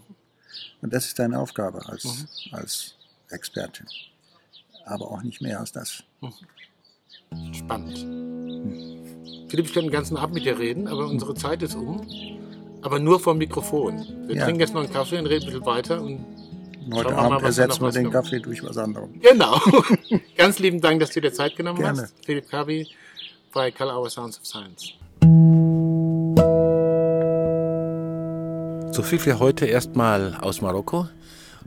Und 0.81 0.93
das 0.93 1.05
ist 1.05 1.19
deine 1.19 1.39
Aufgabe 1.39 1.85
als, 1.87 2.03
mhm. 2.03 2.53
als 2.53 2.95
Expertin. 3.29 3.87
Aber 4.85 5.11
auch 5.11 5.23
nicht 5.23 5.41
mehr 5.41 5.59
als 5.59 5.71
das. 5.71 6.03
Mhm. 6.21 6.33
Spannend. 7.53 7.97
Hm. 7.97 9.49
Philipp, 9.49 9.65
ich 9.67 9.73
könnte 9.73 9.89
den 9.89 9.93
ganzen 9.93 10.17
Abend 10.17 10.35
mit 10.35 10.45
dir 10.45 10.57
reden, 10.57 10.87
aber 10.87 11.07
unsere 11.07 11.35
Zeit 11.35 11.61
ist 11.63 11.75
um. 11.75 12.05
Aber 12.81 12.99
nur 12.99 13.19
vom 13.19 13.37
Mikrofon. 13.37 14.27
Wir 14.27 14.35
ja. 14.35 14.43
trinken 14.43 14.59
jetzt 14.59 14.73
noch 14.73 14.81
einen 14.81 14.91
Kaffee 14.91 15.17
und 15.17 15.25
reden 15.25 15.45
ein 15.45 15.51
bisschen 15.51 15.65
weiter. 15.65 16.01
Und 16.01 16.25
Heute 16.91 17.15
Abend 17.15 17.41
mal, 17.41 17.45
ersetzen 17.45 17.81
wir 17.81 17.91
den 17.91 18.11
Kaffee 18.11 18.39
durch 18.39 18.63
was 18.63 18.77
anderes. 18.77 19.09
Genau. 19.21 19.59
Ganz 20.37 20.59
lieben 20.59 20.81
Dank, 20.81 20.99
dass 20.99 21.11
du 21.11 21.21
dir 21.21 21.31
Zeit 21.31 21.55
genommen 21.55 21.79
Gerne. 21.79 22.03
hast. 22.03 22.15
Philipp 22.25 22.49
Kabi 22.49 22.87
bei 23.53 23.71
Color 23.71 23.99
Our 23.99 24.09
Sounds 24.09 24.39
of 24.39 24.45
Science. 24.45 24.93
So 28.91 29.01
viel 29.01 29.19
für 29.19 29.39
heute 29.39 29.65
erstmal 29.65 30.35
aus 30.41 30.61
Marokko. 30.61 31.07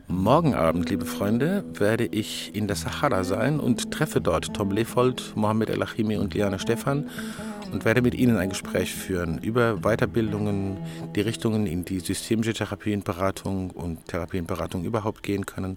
Morgen 0.09 0.55
Abend, 0.55 0.89
liebe 0.89 1.05
Freunde, 1.05 1.65
werde 1.75 2.07
ich 2.07 2.55
in 2.55 2.69
der 2.69 2.77
Sahara 2.77 3.25
sein 3.25 3.59
und 3.59 3.91
treffe 3.91 4.21
dort 4.21 4.55
Tom 4.55 4.71
Lefold, 4.71 5.33
Mohamed 5.35 5.71
El 5.71 5.83
Achimi 5.83 6.17
und 6.17 6.35
Liane 6.35 6.61
Stephan 6.61 7.11
und 7.73 7.85
werde 7.85 8.03
mit 8.03 8.15
ihnen 8.15 8.37
ein 8.37 8.51
Gespräch 8.51 8.95
führen 8.95 9.39
über 9.39 9.79
Weiterbildungen, 9.83 10.79
die 11.15 11.21
Richtungen, 11.21 11.67
in 11.67 11.85
die 11.85 12.01
systemische 12.01 12.55
Therapienberatung 12.55 13.71
und 13.71 14.07
Therapienberatung 14.07 14.85
überhaupt 14.85 15.23
gehen 15.23 15.47
können 15.47 15.77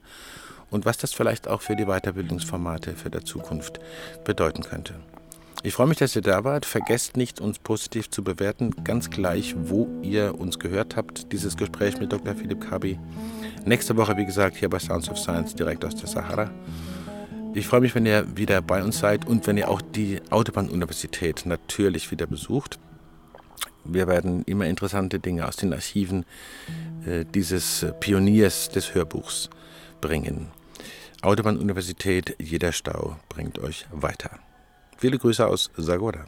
und 0.70 0.86
was 0.86 0.98
das 0.98 1.14
vielleicht 1.14 1.48
auch 1.48 1.62
für 1.62 1.76
die 1.76 1.86
Weiterbildungsformate 1.86 2.94
für 2.94 3.10
der 3.10 3.26
Zukunft 3.26 3.80
bedeuten 4.24 4.64
könnte. 4.64 4.96
Ich 5.62 5.74
freue 5.74 5.88
mich, 5.88 5.98
dass 5.98 6.16
ihr 6.16 6.22
da 6.22 6.46
wart. 6.46 6.66
Vergesst 6.66 7.18
nicht, 7.18 7.42
uns 7.42 7.60
positiv 7.60 8.10
zu 8.10 8.24
bewerten, 8.24 8.72
ganz 8.86 9.10
gleich, 9.10 9.56
wo 9.58 9.90
ihr 10.02 10.40
uns 10.40 10.58
gehört 10.58 10.96
habt, 10.96 11.34
dieses 11.34 11.58
Gespräch 11.58 12.00
mit 12.00 12.14
Dr. 12.14 12.34
Philipp 12.34 12.62
Kabi. 12.70 12.98
Nächste 13.66 13.98
Woche, 13.98 14.16
wie 14.16 14.26
gesagt, 14.26 14.56
hier 14.56 14.70
bei 14.70 14.80
Sounds 14.80 15.10
of 15.10 15.18
Science 15.18 15.54
direkt 15.54 15.84
aus 15.84 15.96
der 15.96 16.08
Sahara. 16.08 16.50
Ich 17.56 17.68
freue 17.68 17.82
mich, 17.82 17.96
wenn 17.96 18.06
ihr 18.06 18.38
wieder 18.38 18.62
bei 18.62 18.84
uns 18.84 19.00
seid 19.00 19.28
und 19.28 19.48
wenn 19.48 19.58
ihr 19.58 19.70
auch 19.70 19.82
die 19.82 20.22
Autobahn-Universität 20.30 21.46
natürlich 21.46 22.12
wieder 22.12 22.28
besucht. 22.28 22.80
Wir 23.84 24.08
werden 24.08 24.44
immer 24.44 24.66
interessante 24.68 25.20
Dinge 25.20 25.48
aus 25.48 25.56
den 25.56 25.74
Archiven 25.74 26.26
äh, 27.06 27.26
dieses 27.26 27.88
Pioniers 28.00 28.70
des 28.70 28.94
Hörbuchs 28.94 29.50
bringen. 30.00 30.48
Autobahn-Universität, 31.22 32.36
jeder 32.40 32.72
Stau 32.72 33.18
bringt 33.30 33.60
euch 33.60 33.88
weiter. 33.92 34.40
Viele 34.98 35.18
Grüße 35.18 35.46
aus 35.46 35.72
Sagora. 35.76 36.26